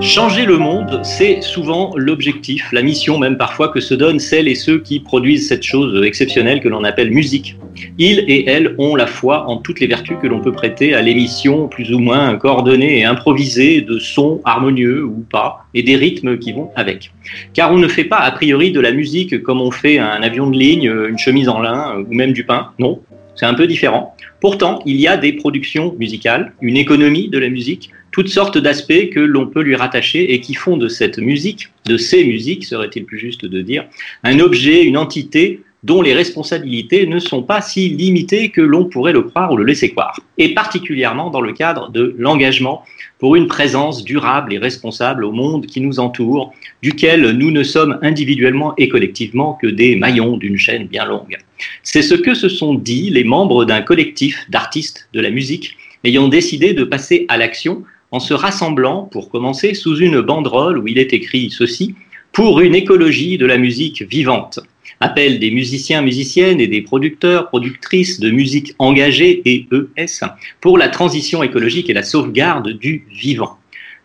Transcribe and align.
Changer 0.00 0.44
le 0.44 0.56
monde, 0.56 1.00
c'est 1.04 1.40
souvent 1.40 1.92
l'objectif, 1.94 2.72
la 2.72 2.82
mission 2.82 3.18
même 3.18 3.36
parfois 3.36 3.68
que 3.68 3.80
se 3.80 3.94
donnent 3.94 4.18
celles 4.18 4.48
et 4.48 4.54
ceux 4.54 4.80
qui 4.80 4.98
produisent 4.98 5.46
cette 5.46 5.62
chose 5.62 6.02
exceptionnelle 6.04 6.60
que 6.60 6.68
l'on 6.68 6.84
appelle 6.84 7.10
musique. 7.10 7.56
Ils 7.98 8.24
et 8.26 8.48
elles 8.48 8.74
ont 8.78 8.96
la 8.96 9.06
foi 9.06 9.48
en 9.48 9.58
toutes 9.58 9.78
les 9.78 9.86
vertus 9.86 10.16
que 10.20 10.26
l'on 10.26 10.40
peut 10.40 10.52
prêter 10.52 10.94
à 10.94 11.02
l'émission 11.02 11.68
plus 11.68 11.92
ou 11.92 11.98
moins 11.98 12.34
coordonnée 12.36 12.98
et 12.98 13.04
improvisée 13.04 13.82
de 13.82 13.98
sons 13.98 14.40
harmonieux 14.44 15.04
ou 15.04 15.24
pas 15.30 15.66
et 15.74 15.82
des 15.82 15.96
rythmes 15.96 16.38
qui 16.38 16.52
vont 16.52 16.70
avec. 16.76 17.12
Car 17.54 17.72
on 17.72 17.78
ne 17.78 17.88
fait 17.88 18.04
pas 18.04 18.18
a 18.18 18.30
priori 18.32 18.72
de 18.72 18.80
la 18.80 18.92
musique 18.92 19.42
comme 19.42 19.60
on 19.60 19.70
fait 19.70 19.98
un 19.98 20.22
avion 20.22 20.48
de 20.50 20.58
ligne, 20.58 20.92
une 21.08 21.18
chemise 21.18 21.48
en 21.48 21.60
lin 21.60 21.98
ou 21.98 22.14
même 22.14 22.32
du 22.32 22.44
pain. 22.44 22.70
Non, 22.78 23.00
c'est 23.40 23.46
un 23.46 23.54
peu 23.54 23.66
différent. 23.66 24.14
Pourtant, 24.38 24.82
il 24.84 25.00
y 25.00 25.08
a 25.08 25.16
des 25.16 25.32
productions 25.32 25.96
musicales, 25.98 26.52
une 26.60 26.76
économie 26.76 27.30
de 27.30 27.38
la 27.38 27.48
musique, 27.48 27.90
toutes 28.10 28.28
sortes 28.28 28.58
d'aspects 28.58 29.08
que 29.14 29.20
l'on 29.20 29.46
peut 29.46 29.62
lui 29.62 29.74
rattacher 29.76 30.34
et 30.34 30.42
qui 30.42 30.52
font 30.52 30.76
de 30.76 30.88
cette 30.88 31.16
musique, 31.16 31.70
de 31.86 31.96
ces 31.96 32.22
musiques, 32.22 32.66
serait-il 32.66 33.06
plus 33.06 33.18
juste 33.18 33.46
de 33.46 33.62
dire, 33.62 33.86
un 34.24 34.40
objet, 34.40 34.84
une 34.84 34.98
entité 34.98 35.62
dont 35.82 36.02
les 36.02 36.12
responsabilités 36.12 37.06
ne 37.06 37.18
sont 37.18 37.42
pas 37.42 37.62
si 37.62 37.88
limitées 37.88 38.50
que 38.50 38.60
l'on 38.60 38.84
pourrait 38.84 39.12
le 39.12 39.22
croire 39.22 39.52
ou 39.52 39.56
le 39.56 39.64
laisser 39.64 39.90
croire. 39.90 40.20
Et 40.36 40.54
particulièrement 40.54 41.30
dans 41.30 41.40
le 41.40 41.52
cadre 41.52 41.90
de 41.90 42.14
l'engagement 42.18 42.84
pour 43.18 43.36
une 43.36 43.46
présence 43.46 44.04
durable 44.04 44.52
et 44.52 44.58
responsable 44.58 45.24
au 45.24 45.32
monde 45.32 45.66
qui 45.66 45.80
nous 45.80 46.00
entoure, 46.00 46.52
duquel 46.82 47.30
nous 47.30 47.50
ne 47.50 47.62
sommes 47.62 47.98
individuellement 48.02 48.74
et 48.76 48.88
collectivement 48.88 49.58
que 49.60 49.66
des 49.66 49.96
maillons 49.96 50.36
d'une 50.36 50.58
chaîne 50.58 50.86
bien 50.86 51.06
longue. 51.06 51.38
C'est 51.82 52.02
ce 52.02 52.14
que 52.14 52.34
se 52.34 52.48
sont 52.48 52.74
dit 52.74 53.10
les 53.10 53.24
membres 53.24 53.64
d'un 53.64 53.82
collectif 53.82 54.46
d'artistes 54.50 55.08
de 55.12 55.20
la 55.20 55.30
musique 55.30 55.76
ayant 56.04 56.28
décidé 56.28 56.72
de 56.72 56.84
passer 56.84 57.26
à 57.28 57.36
l'action 57.36 57.84
en 58.10 58.20
se 58.20 58.34
rassemblant, 58.34 59.04
pour 59.04 59.30
commencer, 59.30 59.74
sous 59.74 59.98
une 59.98 60.20
banderole 60.20 60.78
où 60.78 60.88
il 60.88 60.98
est 60.98 61.12
écrit 61.12 61.50
ceci, 61.50 61.94
pour 62.32 62.60
une 62.60 62.74
écologie 62.74 63.38
de 63.38 63.46
la 63.46 63.58
musique 63.58 64.02
vivante. 64.02 64.60
Appel 65.02 65.38
des 65.38 65.50
musiciens, 65.50 66.02
musiciennes 66.02 66.60
et 66.60 66.66
des 66.66 66.82
producteurs, 66.82 67.48
productrices 67.48 68.20
de 68.20 68.30
musique 68.30 68.74
engagée 68.78 69.40
et 69.46 69.66
ES 69.72 70.26
pour 70.60 70.76
la 70.76 70.90
transition 70.90 71.42
écologique 71.42 71.88
et 71.88 71.94
la 71.94 72.02
sauvegarde 72.02 72.68
du 72.68 73.06
vivant. 73.10 73.56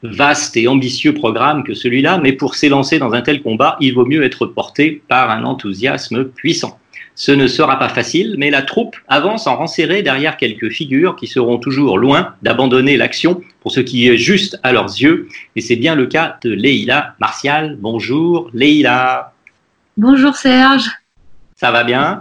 Vaste 0.03 0.55
et 0.55 0.69
ambitieux 0.69 1.13
programme 1.13 1.65
que 1.65 1.73
celui-là, 1.73 2.17
mais 2.23 2.31
pour 2.31 2.55
s'élancer 2.55 2.97
dans 2.97 3.11
un 3.11 3.21
tel 3.21 3.41
combat, 3.41 3.75
il 3.81 3.93
vaut 3.93 4.05
mieux 4.05 4.23
être 4.23 4.45
porté 4.45 5.01
par 5.09 5.31
un 5.31 5.43
enthousiasme 5.43 6.25
puissant. 6.29 6.79
Ce 7.13 7.33
ne 7.33 7.47
sera 7.47 7.77
pas 7.77 7.89
facile, 7.89 8.35
mais 8.37 8.49
la 8.49 8.61
troupe 8.61 8.95
avance 9.09 9.47
en 9.47 9.57
rang 9.57 9.67
serré 9.67 10.01
derrière 10.01 10.37
quelques 10.37 10.69
figures 10.69 11.17
qui 11.17 11.27
seront 11.27 11.57
toujours 11.57 11.97
loin 11.97 12.35
d'abandonner 12.41 12.95
l'action 12.95 13.41
pour 13.59 13.73
ce 13.73 13.81
qui 13.81 14.07
est 14.07 14.17
juste 14.17 14.59
à 14.63 14.71
leurs 14.71 15.01
yeux. 15.01 15.27
Et 15.57 15.61
c'est 15.61 15.75
bien 15.75 15.95
le 15.95 16.05
cas 16.05 16.37
de 16.41 16.51
Leïla 16.51 17.15
Martial. 17.19 17.77
Bonjour 17.81 18.49
Leïla. 18.53 19.34
Bonjour 19.97 20.35
Serge. 20.35 20.89
Ça 21.55 21.71
va 21.71 21.85
bien? 21.85 22.19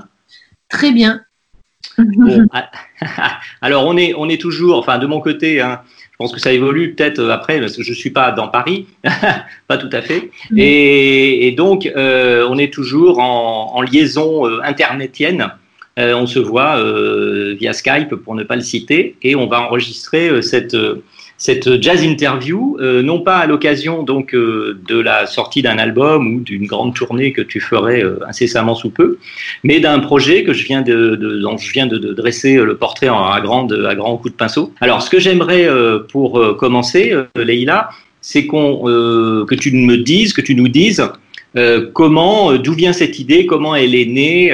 Très 0.69 0.93
bien. 0.93 1.23
Bon, 1.99 2.47
alors 3.63 3.87
on 3.87 3.97
est, 3.97 4.15
on 4.17 4.29
est 4.29 4.41
toujours, 4.41 4.79
enfin 4.79 4.99
de 4.99 5.07
mon 5.07 5.21
côté, 5.21 5.61
hein, 5.61 5.81
je 6.13 6.17
pense 6.19 6.33
que 6.33 6.39
ça 6.39 6.53
évolue 6.53 6.95
peut-être 6.95 7.19
euh, 7.19 7.33
après, 7.33 7.59
parce 7.59 7.77
que 7.77 7.83
je 7.83 7.91
ne 7.91 7.97
suis 7.97 8.11
pas 8.11 8.31
dans 8.31 8.47
Paris, 8.47 8.87
pas 9.67 9.77
tout 9.77 9.91
à 9.93 10.03
fait. 10.03 10.31
Et, 10.57 11.49
et 11.49 11.53
donc, 11.53 11.87
euh, 11.87 12.47
on 12.49 12.59
est 12.59 12.73
toujours 12.73 13.19
en, 13.19 13.73
en 13.75 13.83
liaison 13.83 14.47
euh, 14.47 14.61
internetienne. 14.63 15.49
Euh, 15.99 16.15
on 16.15 16.27
se 16.27 16.39
voit 16.39 16.81
via 17.55 17.73
Skype, 17.73 18.15
pour 18.15 18.37
ne 18.37 18.45
pas 18.45 18.57
le 18.57 18.63
citer, 18.63 19.17
et 19.23 19.35
on 19.35 19.47
va 19.49 19.61
enregistrer 19.63 20.43
cette, 20.43 20.77
cette 21.37 21.83
jazz 21.83 22.03
interview, 22.03 22.77
euh, 22.81 23.03
non 23.03 23.21
pas 23.21 23.39
à 23.39 23.47
l'occasion 23.47 24.03
donc 24.03 24.35
euh, 24.35 24.79
de 24.89 24.99
la 24.99 25.27
sortie 25.27 25.63
d'un 25.63 25.79
album 25.79 26.35
ou 26.35 26.41
d'une 26.41 26.67
grande 26.67 26.95
tournée 26.95 27.33
que 27.33 27.43
tu 27.43 27.61
ferais 27.61 28.03
euh, 28.03 28.19
incessamment 28.27 28.75
sous 28.75 28.91
peu, 28.91 29.19
mais 29.63 29.81
d'un 29.81 29.99
projet 29.99 30.45
que 30.45 30.53
je 30.53 30.65
viens 30.65 30.83
de, 30.83 31.17
de- 31.17 31.41
dont 31.41 31.59
je 31.59 31.73
viens 31.73 31.87
de, 31.87 31.99
de 31.99 32.13
dresser 32.13 32.57
le 32.57 32.77
portrait 32.77 33.09
en, 33.09 33.25
à 33.25 33.41
grande 33.41 33.73
à 33.89 33.95
grand 33.95 34.17
coup 34.17 34.31
de 34.31 34.35
pinceau. 34.35 34.73
Alors, 34.81 35.03
ce 35.03 35.11
que 35.11 35.19
j'aimerais 35.19 35.67
euh, 35.67 35.99
pour 35.99 36.39
euh, 36.39 36.55
commencer, 36.55 37.13
euh, 37.13 37.25
Leïla, 37.37 37.91
c'est 38.21 38.47
qu'on 38.47 38.85
que 38.85 39.55
tu 39.55 39.71
me 39.73 39.99
dises, 39.99 40.33
que 40.33 40.41
tu 40.41 40.55
nous 40.55 40.69
dises 40.69 41.03
comment, 41.93 42.55
d'où 42.57 42.73
vient 42.73 42.93
cette 42.93 43.19
idée, 43.19 43.45
comment 43.45 43.77
elle 43.77 43.95
est 43.95 44.07
née. 44.07 44.51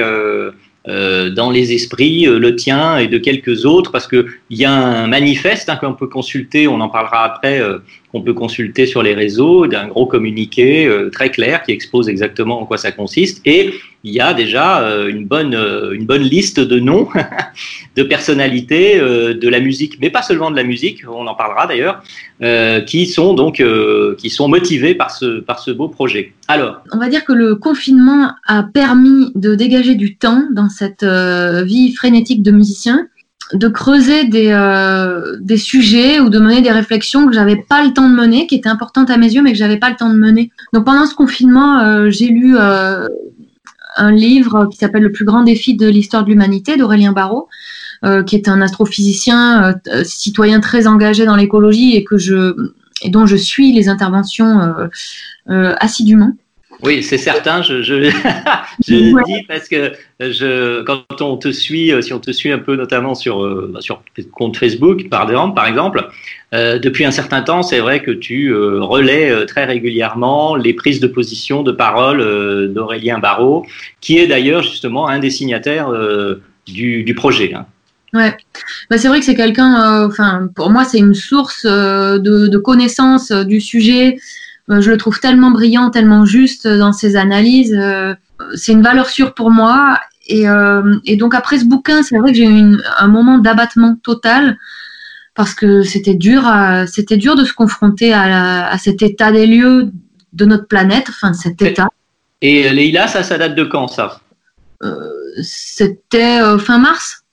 Euh, 0.87 1.29
dans 1.29 1.51
les 1.51 1.73
esprits, 1.73 2.27
euh, 2.27 2.39
le 2.39 2.55
tien 2.55 2.97
et 2.97 3.07
de 3.07 3.19
quelques 3.19 3.65
autres, 3.65 3.91
parce 3.91 4.07
que 4.07 4.25
il 4.49 4.57
y 4.57 4.65
a 4.65 4.71
un 4.71 5.05
manifeste 5.05 5.69
hein, 5.69 5.75
qu'on 5.75 5.93
peut 5.93 6.07
consulter, 6.07 6.67
on 6.67 6.81
en 6.81 6.89
parlera 6.89 7.23
après, 7.23 7.61
euh, 7.61 7.79
qu'on 8.11 8.21
peut 8.21 8.33
consulter 8.33 8.85
sur 8.85 9.03
les 9.03 9.13
réseaux, 9.13 9.67
d'un 9.67 9.87
gros 9.87 10.05
communiqué 10.05 10.85
euh, 10.85 11.09
très 11.09 11.29
clair 11.29 11.63
qui 11.63 11.71
expose 11.71 12.09
exactement 12.09 12.61
en 12.61 12.65
quoi 12.65 12.77
ça 12.77 12.91
consiste. 12.91 13.41
Et 13.45 13.73
il 14.03 14.13
y 14.13 14.19
a 14.19 14.33
déjà 14.33 14.81
euh, 14.81 15.07
une 15.07 15.25
bonne 15.25 15.55
euh, 15.55 15.93
une 15.93 16.05
bonne 16.05 16.23
liste 16.23 16.59
de 16.59 16.79
noms 16.79 17.07
de 17.95 18.03
personnalités 18.03 18.99
de 18.99 19.49
la 19.49 19.59
musique, 19.59 19.97
mais 20.01 20.09
pas 20.09 20.21
seulement 20.21 20.51
de 20.51 20.55
la 20.55 20.63
musique, 20.63 21.03
on 21.07 21.27
en 21.27 21.35
parlera 21.35 21.67
d'ailleurs, 21.67 22.03
qui 22.85 23.05
sont 23.05 23.33
donc 23.33 23.63
qui 24.17 24.29
sont 24.29 24.47
motivés 24.47 24.95
par 24.95 25.11
ce 25.11 25.39
par 25.39 25.59
ce 25.59 25.71
beau 25.71 25.87
projet. 25.87 26.33
Alors, 26.47 26.81
On 26.91 26.97
va 26.97 27.09
dire 27.09 27.23
que 27.25 27.33
le 27.33 27.55
confinement 27.55 28.33
a 28.47 28.63
permis 28.63 29.31
de 29.35 29.55
dégager 29.55 29.95
du 29.95 30.15
temps 30.15 30.43
dans 30.51 30.69
cette 30.69 31.03
vie 31.03 31.93
frénétique 31.93 32.43
de 32.43 32.51
musicien, 32.51 33.07
de 33.53 33.67
creuser 33.67 34.25
des, 34.25 34.49
euh, 34.49 35.37
des 35.39 35.57
sujets 35.57 36.19
ou 36.19 36.29
de 36.29 36.39
mener 36.39 36.61
des 36.61 36.71
réflexions 36.71 37.27
que 37.27 37.33
j'avais 37.33 37.57
pas 37.57 37.83
le 37.83 37.93
temps 37.93 38.09
de 38.09 38.15
mener, 38.15 38.47
qui 38.47 38.55
étaient 38.55 38.69
importantes 38.69 39.09
à 39.09 39.17
mes 39.17 39.31
yeux, 39.31 39.41
mais 39.41 39.51
que 39.51 39.57
j'avais 39.57 39.77
pas 39.77 39.89
le 39.89 39.95
temps 39.95 40.09
de 40.09 40.17
mener. 40.17 40.51
Donc 40.73 40.85
pendant 40.85 41.05
ce 41.05 41.15
confinement, 41.15 41.79
euh, 41.79 42.09
j'ai 42.09 42.27
lu 42.27 42.55
euh, 42.57 43.07
un 43.97 44.11
livre 44.11 44.67
qui 44.71 44.77
s'appelle 44.77 45.03
Le 45.03 45.11
plus 45.11 45.25
grand 45.25 45.43
défi 45.43 45.75
de 45.75 45.87
l'histoire 45.87 46.23
de 46.23 46.29
l'humanité 46.29 46.77
d'Aurélien 46.77 47.11
Barraud, 47.11 47.47
qui 48.25 48.35
est 48.35 48.47
un 48.47 48.61
astrophysicien 48.61 49.75
citoyen 50.03 50.59
très 50.59 50.87
engagé 50.87 51.23
dans 51.25 51.35
l'écologie 51.35 51.95
et 51.95 52.03
que 52.03 52.17
je 52.17 52.55
et 53.03 53.09
dont 53.11 53.27
je 53.27 53.35
suis 53.35 53.73
les 53.73 53.89
interventions 53.89 54.73
assidûment. 55.47 56.33
Oui, 56.83 57.03
c'est 57.03 57.19
certain. 57.19 57.61
Je, 57.61 57.83
je, 57.83 58.09
je 58.87 58.93
le 58.95 59.23
dis 59.23 59.43
parce 59.47 59.67
que 59.67 59.91
je, 60.19 60.81
quand 60.81 61.21
on 61.21 61.37
te 61.37 61.51
suit, 61.51 61.91
euh, 61.91 62.01
si 62.01 62.11
on 62.11 62.19
te 62.19 62.31
suit 62.31 62.51
un 62.51 62.57
peu, 62.57 62.75
notamment 62.75 63.13
sur 63.13 63.43
euh, 63.43 63.73
sur 63.81 64.01
le 64.17 64.23
compte 64.23 64.57
Facebook, 64.57 65.07
par 65.09 65.29
exemple, 65.29 65.53
par 65.53 65.67
exemple, 65.67 66.07
euh, 66.55 66.79
depuis 66.79 67.05
un 67.05 67.11
certain 67.11 67.43
temps, 67.43 67.61
c'est 67.61 67.79
vrai 67.79 68.01
que 68.01 68.09
tu 68.09 68.47
euh, 68.51 68.81
relais 68.81 69.29
euh, 69.29 69.45
très 69.45 69.65
régulièrement 69.65 70.55
les 70.55 70.73
prises 70.73 70.99
de 70.99 71.07
position, 71.07 71.61
de 71.61 71.71
parole 71.71 72.19
euh, 72.19 72.67
d'Aurélien 72.67 73.19
Barraud, 73.19 73.63
qui 73.99 74.17
est 74.17 74.25
d'ailleurs 74.27 74.63
justement 74.63 75.07
un 75.07 75.19
des 75.19 75.29
signataires 75.29 75.89
euh, 75.89 76.41
du, 76.65 77.03
du 77.03 77.13
projet. 77.13 77.53
hein. 77.53 77.65
Ouais, 78.13 78.35
bah, 78.89 78.97
c'est 78.97 79.07
vrai 79.07 79.19
que 79.19 79.25
c'est 79.25 79.35
quelqu'un, 79.35 80.01
euh, 80.03 80.07
enfin, 80.07 80.49
pour 80.53 80.69
moi, 80.69 80.83
c'est 80.83 80.97
une 80.97 81.13
source 81.13 81.65
euh, 81.65 82.19
de, 82.19 82.47
de 82.47 82.57
connaissances 82.57 83.31
euh, 83.31 83.45
du 83.45 83.61
sujet. 83.61 84.17
Euh, 84.71 84.81
je 84.81 84.89
le 84.89 84.97
trouve 84.97 85.19
tellement 85.19 85.51
brillant, 85.51 85.89
tellement 85.89 86.25
juste 86.25 86.65
euh, 86.65 86.77
dans 86.77 86.93
ses 86.93 87.15
analyses. 87.15 87.75
euh, 87.77 88.15
c'est 88.55 88.71
une 88.71 88.81
valeur 88.81 89.09
sûre 89.09 89.33
pour 89.33 89.51
moi. 89.51 89.99
Et, 90.27 90.45
et 91.05 91.17
donc, 91.17 91.35
après 91.35 91.57
ce 91.59 91.65
bouquin, 91.65 92.03
c'est 92.03 92.17
vrai 92.17 92.31
que 92.31 92.37
j'ai 92.37 92.47
eu 92.47 92.77
un 92.99 93.07
moment 93.07 93.37
d'abattement 93.37 93.95
total 94.01 94.57
parce 95.35 95.53
que 95.53 95.81
c'était 95.81 96.13
dur, 96.13 96.43
c'était 96.87 97.17
dur 97.17 97.35
de 97.35 97.43
se 97.43 97.53
confronter 97.53 98.13
à, 98.13 98.29
la- 98.29 98.67
à 98.69 98.77
cet 98.77 99.01
état 99.01 99.31
des 99.33 99.45
lieux 99.45 99.91
de 100.31 100.45
notre 100.45 100.67
planète, 100.67 101.07
enfin, 101.09 101.33
cet 101.33 101.61
état. 101.61 101.89
Et 102.41 102.69
Leïla, 102.69 103.07
ça, 103.07 103.23
ça 103.23 103.37
date 103.37 103.55
de 103.55 103.65
quand 103.65 103.87
ça? 103.89 104.21
C'était 105.41 106.39
euh, 106.41 106.57
fin 106.57 106.79
mars. 106.79 107.23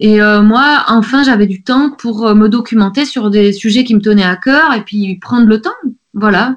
Et 0.00 0.22
euh, 0.22 0.40
moi, 0.42 0.84
enfin, 0.88 1.24
j'avais 1.24 1.46
du 1.46 1.62
temps 1.62 1.90
pour 1.90 2.34
me 2.34 2.48
documenter 2.48 3.04
sur 3.04 3.28
des 3.28 3.52
sujets 3.52 3.84
qui 3.84 3.94
me 3.94 4.00
tenaient 4.00 4.24
à 4.24 4.36
cœur 4.36 4.72
et 4.72 4.82
puis 4.82 5.16
prendre 5.16 5.46
le 5.46 5.60
temps, 5.60 5.70
voilà, 6.16 6.56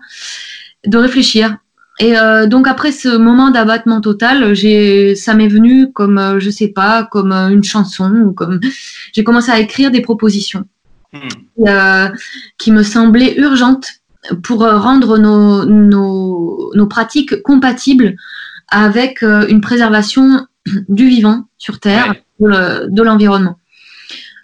de 0.87 0.97
réfléchir. 0.97 1.57
Et 2.01 2.17
euh, 2.17 2.47
donc 2.47 2.65
après 2.67 2.93
ce 2.93 3.17
moment 3.17 3.51
d'abattement 3.51 3.99
total, 3.99 4.53
j'ai, 4.55 5.15
ça 5.15 5.33
m'est 5.35 5.49
venu 5.49 5.91
comme, 5.91 6.17
euh, 6.17 6.39
je 6.39 6.49
sais 6.49 6.69
pas, 6.69 7.03
comme 7.03 7.33
euh, 7.33 7.49
une 7.49 7.63
chanson 7.63 8.09
ou 8.25 8.31
comme, 8.31 8.59
j'ai 9.13 9.23
commencé 9.25 9.51
à 9.51 9.59
écrire 9.59 9.91
des 9.91 10.01
propositions 10.01 10.65
Hmm. 11.11 11.65
euh, 11.67 12.07
qui 12.59 12.71
me 12.71 12.83
semblaient 12.83 13.35
urgentes 13.39 13.87
pour 14.43 14.59
rendre 14.59 15.17
nos, 15.17 15.65
nos, 15.65 16.71
nos 16.75 16.85
pratiques 16.85 17.41
compatibles 17.41 18.15
avec 18.67 19.23
une 19.23 19.59
préservation 19.59 20.45
du 20.87 21.07
vivant 21.07 21.45
sur 21.57 21.79
Terre, 21.79 22.13
de 22.39 22.47
le- 22.47 22.87
de 22.91 23.01
l'environnement. 23.01 23.57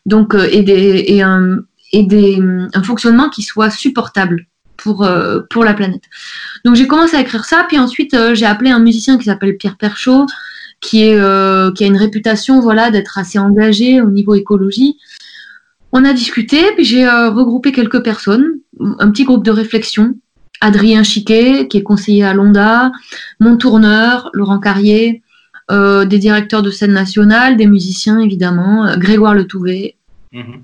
Donc, 0.07 0.33
et, 0.33 0.63
des, 0.63 1.03
et, 1.07 1.21
un, 1.21 1.59
et 1.91 2.01
des, 2.01 2.41
un 2.73 2.81
fonctionnement 2.81 3.29
qui 3.29 3.43
soit 3.43 3.69
supportable 3.69 4.47
pour, 4.77 5.03
euh, 5.03 5.41
pour 5.49 5.63
la 5.63 5.73
planète. 5.73 6.03
Donc, 6.63 6.75
j'ai 6.75 6.87
commencé 6.87 7.15
à 7.15 7.21
écrire 7.21 7.45
ça, 7.45 7.65
puis 7.67 7.77
ensuite, 7.79 8.13
euh, 8.13 8.35
j'ai 8.35 8.45
appelé 8.45 8.71
un 8.71 8.79
musicien 8.79 9.17
qui 9.17 9.25
s'appelle 9.25 9.57
Pierre 9.57 9.77
Perchaud, 9.77 10.25
qui, 10.81 11.03
est, 11.03 11.15
euh, 11.15 11.71
qui 11.71 11.83
a 11.83 11.87
une 11.87 11.97
réputation 11.97 12.59
voilà, 12.59 12.91
d'être 12.91 13.17
assez 13.17 13.39
engagé 13.39 14.01
au 14.01 14.09
niveau 14.09 14.35
écologie. 14.35 14.97
On 15.91 16.03
a 16.03 16.13
discuté, 16.13 16.61
puis 16.75 16.83
j'ai 16.83 17.07
regroupé 17.07 17.71
quelques 17.71 18.03
personnes, 18.03 18.59
un 18.99 19.09
petit 19.11 19.23
groupe 19.23 19.45
de 19.45 19.51
réflexion. 19.51 20.15
Adrien 20.61 21.03
Chiquet, 21.03 21.67
qui 21.67 21.77
est 21.77 21.83
conseiller 21.83 22.23
à 22.23 22.33
l'ONDA, 22.33 22.91
mon 23.39 23.57
tourneur, 23.57 24.29
Laurent 24.33 24.59
Carrier, 24.59 25.21
euh, 25.71 26.05
des 26.05 26.19
directeurs 26.19 26.61
de 26.61 26.69
scène 26.69 26.93
nationale, 26.93 27.57
des 27.57 27.65
musiciens 27.65 28.19
évidemment, 28.19 28.85
euh, 28.85 28.97
Grégoire 28.97 29.33
Le 29.33 29.47
Touvet. 29.47 29.95
Mhm. 30.31 30.61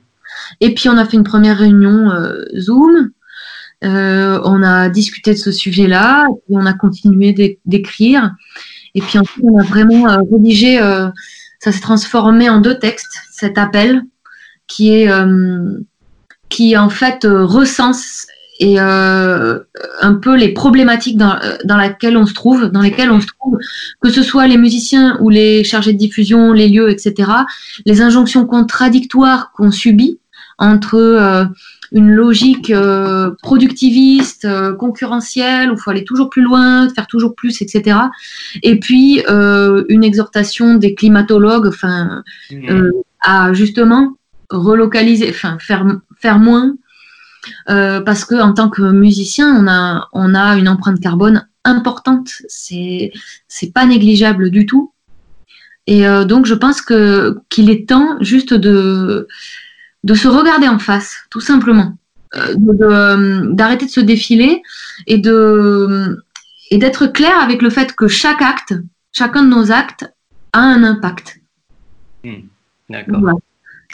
Et 0.60 0.74
puis 0.76 0.90
on 0.90 0.98
a 0.98 1.06
fait 1.06 1.18
une 1.18 1.24
première 1.24 1.58
réunion 1.58 2.12
euh, 2.12 2.46
Zoom. 2.58 3.10
Euh, 3.84 4.40
on 4.44 4.62
a 4.62 4.90
discuté 4.90 5.34
de 5.34 5.38
ce 5.40 5.52
sujet-là, 5.52 6.28
et 6.50 6.56
on 6.56 6.66
a 6.66 6.74
continué 6.74 7.34
d'é- 7.34 7.60
d'écrire. 7.66 8.32
Et 8.94 9.02
puis 9.02 9.18
ensuite 9.18 9.44
on 9.44 9.58
a 9.58 9.64
vraiment 9.64 10.08
euh, 10.10 10.18
rédigé, 10.32 10.80
euh, 10.82 11.10
ça 11.60 11.72
s'est 11.72 11.80
transformé 11.82 12.50
en 12.50 12.60
deux 12.62 12.78
textes, 12.78 13.18
cet 13.32 13.58
appel 13.58 14.02
qui 14.68 14.90
est 14.94 15.10
euh, 15.10 15.80
qui 16.50 16.78
en 16.78 16.90
fait 16.90 17.26
euh, 17.26 17.46
recense 17.46 18.28
et 18.64 18.78
un 18.78 20.14
peu 20.22 20.36
les 20.36 20.50
problématiques 20.50 21.18
dans, 21.18 21.40
dans 21.66 21.78
laquelle 21.78 22.16
on 22.16 22.28
se 22.28 22.36
trouve, 22.36 22.68
dans 22.68 22.82
lesquelles 22.82 23.10
on 23.10 23.20
se 23.20 23.26
trouve, 23.26 23.58
que 24.02 24.12
ce 24.12 24.22
soit 24.22 24.46
les 24.46 24.58
musiciens 24.58 25.18
ou 25.20 25.32
les 25.32 25.64
chargés 25.64 25.94
de 25.94 25.98
diffusion, 25.98 26.54
les 26.54 26.70
lieux, 26.70 26.92
etc. 26.92 27.32
Les 27.88 28.02
injonctions 28.04 28.46
contradictoires 28.46 29.52
qu'on 29.56 29.72
subit 29.72 30.20
entre 30.62 30.96
euh, 30.96 31.46
une 31.92 32.12
logique 32.12 32.70
euh, 32.70 33.32
productiviste, 33.42 34.46
euh, 34.46 34.74
concurrentielle, 34.74 35.72
où 35.72 35.74
il 35.74 35.80
faut 35.80 35.90
aller 35.90 36.06
toujours 36.06 36.30
plus 36.30 36.44
loin, 36.44 36.88
faire 36.90 37.08
toujours 37.08 37.36
plus, 37.36 37.62
etc. 37.62 37.98
Et 38.64 38.80
puis 38.80 39.24
une 39.28 40.04
exhortation 40.04 40.76
des 40.76 40.94
climatologues, 40.94 41.68
enfin, 41.68 42.24
euh, 42.54 42.92
à 43.20 43.54
justement 43.54 44.14
relocaliser, 44.50 45.30
enfin 45.30 45.58
faire 45.60 45.86
faire 46.20 46.38
moins, 46.38 46.76
euh, 47.70 48.00
parce 48.02 48.24
que 48.24 48.36
en 48.36 48.54
tant 48.54 48.70
que 48.70 48.84
musicien, 48.84 49.54
on 49.60 49.68
a 49.68 50.08
on 50.14 50.36
a 50.36 50.58
une 50.58 50.70
empreinte 50.70 51.00
carbone 51.00 51.48
importante. 51.64 52.30
C'est 52.48 53.12
c'est 53.48 53.74
pas 53.74 53.86
négligeable 53.86 54.52
du 54.52 54.66
tout. 54.66 54.94
Et 55.88 56.08
euh, 56.08 56.26
donc 56.26 56.46
je 56.46 56.54
pense 56.54 56.82
que 56.82 57.38
qu'il 57.50 57.70
est 57.70 57.90
temps 57.90 58.18
juste 58.22 58.54
de 58.54 59.28
de 60.04 60.14
se 60.14 60.28
regarder 60.28 60.68
en 60.68 60.80
face, 60.80 61.16
tout 61.30 61.42
simplement, 61.42 61.98
Euh, 62.34 62.56
de- 62.56 62.78
de- 62.84 63.54
d'arrêter 63.54 63.86
de, 63.88 63.92
se 63.92 64.00
défiler 64.00 64.62
et 65.06 65.18
de 65.18 66.18
et 66.70 66.78
d'être 66.78 67.08
clair 67.08 67.38
avec 67.42 67.62
le 67.62 67.70
fait 67.70 67.94
que 67.94 68.08
chaque 68.08 68.42
acte, 68.42 68.74
chacun 69.12 69.44
de 69.44 69.50
nos 69.50 69.70
actes 69.74 70.10
a 70.54 70.60
un 70.62 70.82
impact. 70.86 71.42
D'accord. 72.90 73.20
Voilà. 73.20 73.38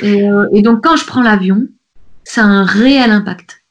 Et, 0.03 0.29
euh, 0.29 0.45
et 0.53 0.61
donc, 0.61 0.83
quand 0.83 0.95
je 0.95 1.05
prends 1.05 1.23
l'avion, 1.23 1.67
ça 2.23 2.43
a 2.43 2.47
un 2.47 2.63
réel 2.63 3.09
impact. 3.09 3.63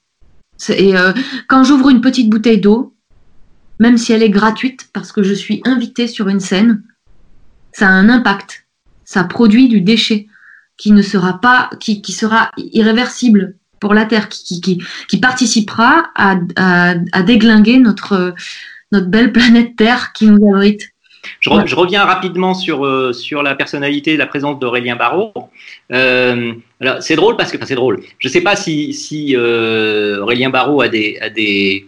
Et 0.70 0.96
euh, 0.96 1.12
quand 1.46 1.62
j'ouvre 1.62 1.90
une 1.90 2.00
petite 2.00 2.28
bouteille 2.28 2.60
d'eau, 2.60 2.92
même 3.78 3.98
si 3.98 4.12
elle 4.12 4.24
est 4.24 4.30
gratuite 4.30 4.88
parce 4.92 5.12
que 5.12 5.22
je 5.22 5.34
suis 5.34 5.60
invitée 5.64 6.08
sur 6.08 6.28
une 6.28 6.40
scène, 6.40 6.82
ça 7.72 7.86
a 7.86 7.92
un 7.92 8.08
impact. 8.08 8.66
Ça 9.04 9.22
produit 9.22 9.68
du 9.68 9.80
déchet 9.80 10.26
qui 10.76 10.92
ne 10.92 11.02
sera 11.02 11.40
pas, 11.40 11.70
qui, 11.80 12.02
qui 12.02 12.12
sera 12.12 12.50
irréversible 12.56 13.54
pour 13.80 13.94
la 13.94 14.04
Terre, 14.04 14.28
qui, 14.28 14.60
qui, 14.60 14.82
qui, 15.08 15.18
participera 15.18 16.10
à, 16.14 16.36
à, 16.56 17.22
déglinguer 17.22 17.78
notre, 17.78 18.34
notre 18.92 19.06
belle 19.06 19.32
planète 19.32 19.76
Terre 19.76 20.12
qui 20.12 20.26
nous 20.26 20.54
abrite. 20.54 20.88
Je, 21.40 21.50
re- 21.50 21.66
je 21.66 21.74
reviens 21.74 22.04
rapidement 22.04 22.54
sur, 22.54 22.86
euh, 22.86 23.12
sur 23.12 23.42
la 23.42 23.54
personnalité 23.54 24.14
et 24.14 24.16
la 24.16 24.26
présence 24.26 24.58
d'Aurélien 24.60 24.96
Barraud. 24.96 25.32
Euh, 25.92 26.52
c'est 27.00 27.16
drôle 27.16 27.36
parce 27.36 27.50
que, 27.50 27.56
enfin, 27.56 27.66
c'est 27.66 27.74
drôle. 27.74 28.02
Je 28.18 28.28
ne 28.28 28.32
sais 28.32 28.42
pas 28.42 28.54
si, 28.54 28.94
si 28.94 29.34
euh, 29.36 30.22
Aurélien 30.22 30.50
Barraud 30.50 30.80
a 30.82 30.88
des, 30.88 31.18
a 31.20 31.28
des 31.28 31.86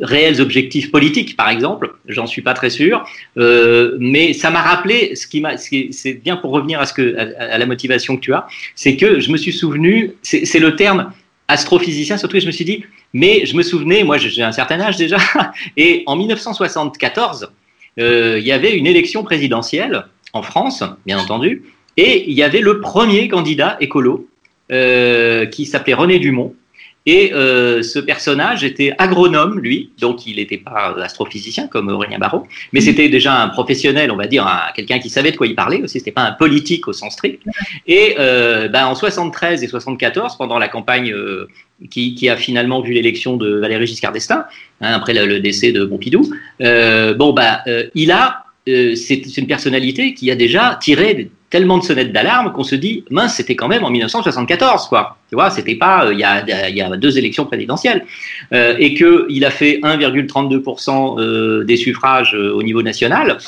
réels 0.00 0.40
objectifs 0.40 0.90
politiques, 0.90 1.36
par 1.36 1.48
exemple. 1.48 1.94
J'en 2.06 2.26
suis 2.26 2.42
pas 2.42 2.54
très 2.54 2.70
sûr. 2.70 3.04
Euh, 3.36 3.96
mais 3.98 4.32
ça 4.32 4.50
m'a 4.50 4.62
rappelé, 4.62 5.14
ce 5.16 5.26
qui 5.26 5.40
m'a, 5.40 5.56
c'est 5.56 6.14
bien 6.22 6.36
pour 6.36 6.52
revenir 6.52 6.80
à, 6.80 6.86
ce 6.86 6.92
que, 6.92 7.16
à, 7.16 7.58
la 7.58 7.66
motivation 7.66 8.16
que 8.16 8.20
tu 8.20 8.32
as, 8.32 8.46
c'est 8.74 8.96
que 8.96 9.20
je 9.20 9.30
me 9.30 9.36
suis 9.36 9.52
souvenu, 9.52 10.12
c'est 10.22 10.44
c'est 10.44 10.60
le 10.60 10.76
terme 10.76 11.12
astrophysicien, 11.48 12.16
surtout, 12.16 12.36
et 12.36 12.40
je 12.40 12.46
me 12.46 12.52
suis 12.52 12.64
dit, 12.64 12.84
mais 13.12 13.44
je 13.44 13.56
me 13.56 13.62
souvenais, 13.62 14.04
moi 14.04 14.16
j'ai 14.16 14.42
un 14.42 14.52
certain 14.52 14.80
âge 14.80 14.96
déjà, 14.96 15.18
et 15.76 16.02
en 16.06 16.16
1974, 16.16 17.50
euh, 17.98 18.38
il 18.38 18.46
y 18.46 18.52
avait 18.52 18.74
une 18.74 18.86
élection 18.86 19.22
présidentielle 19.22 20.06
en 20.32 20.42
France, 20.42 20.82
bien 21.04 21.18
entendu, 21.18 21.64
et 21.96 22.24
il 22.30 22.32
y 22.32 22.42
avait 22.42 22.60
le 22.60 22.80
premier 22.80 23.28
candidat 23.28 23.76
écolo 23.80 24.28
euh, 24.70 25.44
qui 25.46 25.66
s'appelait 25.66 25.94
René 25.94 26.18
Dumont. 26.18 26.54
Et 27.04 27.32
euh, 27.34 27.82
ce 27.82 27.98
personnage 27.98 28.62
était 28.62 28.92
agronome, 28.96 29.58
lui, 29.58 29.90
donc 30.00 30.24
il 30.26 30.36
n'était 30.36 30.58
pas 30.58 30.94
astrophysicien 31.02 31.66
comme 31.66 31.88
Aurélien 31.88 32.18
Barraud, 32.18 32.46
mais 32.72 32.80
c'était 32.80 33.08
déjà 33.08 33.42
un 33.42 33.48
professionnel, 33.48 34.12
on 34.12 34.16
va 34.16 34.28
dire, 34.28 34.46
un- 34.46 34.70
quelqu'un 34.76 35.00
qui 35.00 35.10
savait 35.10 35.32
de 35.32 35.36
quoi 35.36 35.48
il 35.48 35.56
parlait 35.56 35.82
aussi, 35.82 35.98
c'était 35.98 36.12
pas 36.12 36.22
un 36.22 36.32
politique 36.32 36.86
au 36.86 36.92
sens 36.92 37.14
strict. 37.14 37.42
Et 37.88 38.14
euh, 38.20 38.68
ben, 38.68 38.86
en 38.86 38.94
73 38.94 39.64
et 39.64 39.66
74, 39.66 40.36
pendant 40.36 40.58
la 40.60 40.68
campagne 40.68 41.12
euh, 41.12 41.48
qui, 41.90 42.14
qui 42.14 42.28
a 42.28 42.36
finalement 42.36 42.80
vu 42.80 42.92
l'élection 42.92 43.36
de 43.36 43.56
Valéry 43.56 43.86
Giscard 43.88 44.12
d'Estaing, 44.12 44.44
hein, 44.80 44.92
après 44.94 45.12
le, 45.14 45.26
le 45.26 45.40
décès 45.40 45.72
de 45.72 45.84
Pompidou, 45.84 46.22
bon, 46.60 47.34
euh, 47.66 47.84
il 47.96 48.12
a, 48.12 48.44
c'est 48.66 48.94
c'est 48.94 49.38
une 49.38 49.48
personnalité 49.48 50.14
qui 50.14 50.30
a 50.30 50.36
déjà 50.36 50.78
tiré 50.80 51.30
tellement 51.52 51.76
de 51.76 51.84
sonnettes 51.84 52.12
d'alarme 52.12 52.50
qu'on 52.52 52.64
se 52.64 52.74
dit, 52.74 53.04
mince, 53.10 53.34
c'était 53.34 53.54
quand 53.54 53.68
même 53.68 53.84
en 53.84 53.90
1974, 53.90 54.88
quoi. 54.88 55.18
Tu 55.28 55.36
vois, 55.36 55.50
c'était 55.50 55.74
pas 55.74 56.06
euh, 56.06 56.14
il 56.14 56.18
y, 56.18 56.24
a, 56.24 56.96
deux 56.96 57.18
élections 57.18 57.44
présidentielles. 57.44 58.04
Euh, 58.52 58.74
et 58.78 58.94
qu'il 58.94 59.44
a 59.44 59.50
fait 59.50 59.78
1,32% 59.82 61.20
euh, 61.20 61.62
des 61.64 61.76
suffrages 61.76 62.34
au 62.34 62.62
niveau 62.62 62.82
national. 62.82 63.38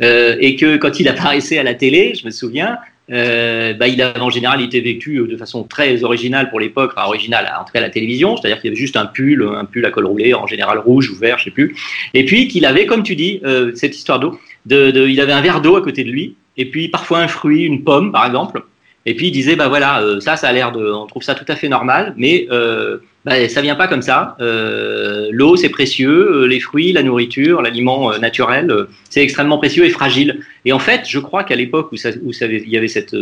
Et 0.00 0.56
que 0.56 0.76
quand 0.76 1.00
il 1.00 1.08
apparaissait 1.08 1.58
à 1.58 1.62
la 1.62 1.74
télé, 1.74 2.14
je 2.20 2.26
me 2.26 2.30
souviens, 2.30 2.78
euh, 3.10 3.72
bah, 3.74 3.86
il 3.88 4.02
avait 4.02 4.20
en 4.20 4.30
général 4.30 4.60
été 4.60 4.80
vécu 4.80 5.18
euh, 5.18 5.26
de 5.26 5.36
façon 5.36 5.62
très 5.62 6.04
originale 6.04 6.50
pour 6.50 6.58
l'époque, 6.58 6.92
enfin 6.96 7.06
originale 7.06 7.50
en 7.58 7.64
à 7.64 7.80
la 7.80 7.90
télévision, 7.90 8.36
c'est-à-dire 8.36 8.60
qu'il 8.60 8.68
avait 8.68 8.80
juste 8.80 8.96
un 8.96 9.06
pull, 9.06 9.48
un 9.56 9.64
pull 9.64 9.84
à 9.86 9.90
col 9.90 10.06
roulé, 10.06 10.34
en 10.34 10.46
général 10.46 10.78
rouge 10.78 11.10
ou 11.10 11.14
vert, 11.14 11.38
je 11.38 11.44
sais 11.44 11.50
plus, 11.50 11.76
et 12.12 12.24
puis 12.24 12.48
qu'il 12.48 12.66
avait, 12.66 12.86
comme 12.86 13.02
tu 13.02 13.14
dis, 13.14 13.40
cette 13.74 13.94
histoire 13.94 14.20
d'eau, 14.20 14.38
de, 14.64 14.90
de, 14.90 15.06
il 15.06 15.20
avait 15.20 15.32
un 15.32 15.42
verre 15.42 15.60
d'eau 15.60 15.76
à 15.76 15.82
côté 15.82 16.02
de 16.02 16.10
lui, 16.10 16.34
et 16.56 16.66
puis 16.70 16.88
parfois 16.88 17.18
un 17.18 17.28
fruit, 17.28 17.64
une 17.64 17.84
pomme 17.84 18.12
par 18.12 18.26
exemple, 18.26 18.62
et 19.06 19.14
puis 19.14 19.28
il 19.28 19.32
disait 19.32 19.56
bah 19.56 19.68
voilà, 19.68 20.02
euh, 20.02 20.20
ça, 20.20 20.36
ça 20.36 20.48
a 20.48 20.52
l'air 20.52 20.72
de, 20.72 20.90
on 20.90 21.06
trouve 21.06 21.22
ça 21.22 21.34
tout 21.34 21.44
à 21.48 21.56
fait 21.56 21.68
normal, 21.68 22.14
mais 22.16 22.46
euh, 22.50 22.98
bah, 23.24 23.48
ça 23.48 23.60
vient 23.60 23.74
pas 23.74 23.88
comme 23.88 24.02
ça. 24.02 24.36
Euh, 24.40 25.28
L'eau 25.30 25.56
c'est 25.56 25.68
précieux, 25.68 26.42
euh, 26.42 26.46
les 26.46 26.60
fruits, 26.60 26.92
la 26.92 27.02
nourriture, 27.02 27.62
l'aliment 27.62 28.12
euh, 28.12 28.18
naturel, 28.18 28.70
euh, 28.70 28.84
c'est 29.10 29.22
extrêmement 29.22 29.58
précieux 29.58 29.84
et 29.84 29.90
fragile. 29.90 30.40
Et 30.64 30.72
en 30.72 30.78
fait, 30.78 31.02
je 31.06 31.18
crois 31.18 31.44
qu'à 31.44 31.56
l'époque 31.56 31.92
où, 31.92 31.96
ça, 31.96 32.10
où 32.22 32.32
ça 32.32 32.46
il 32.46 32.68
y 32.68 32.76
avait 32.76 32.88
cette 32.88 33.16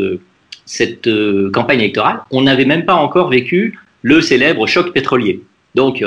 cette 0.64 1.08
campagne 1.52 1.80
électorale, 1.80 2.20
on 2.30 2.42
n'avait 2.42 2.64
même 2.64 2.84
pas 2.84 2.94
encore 2.94 3.28
vécu 3.28 3.78
le 4.02 4.20
célèbre 4.20 4.66
choc 4.68 4.92
pétrolier. 4.92 5.42
Donc 5.74 6.04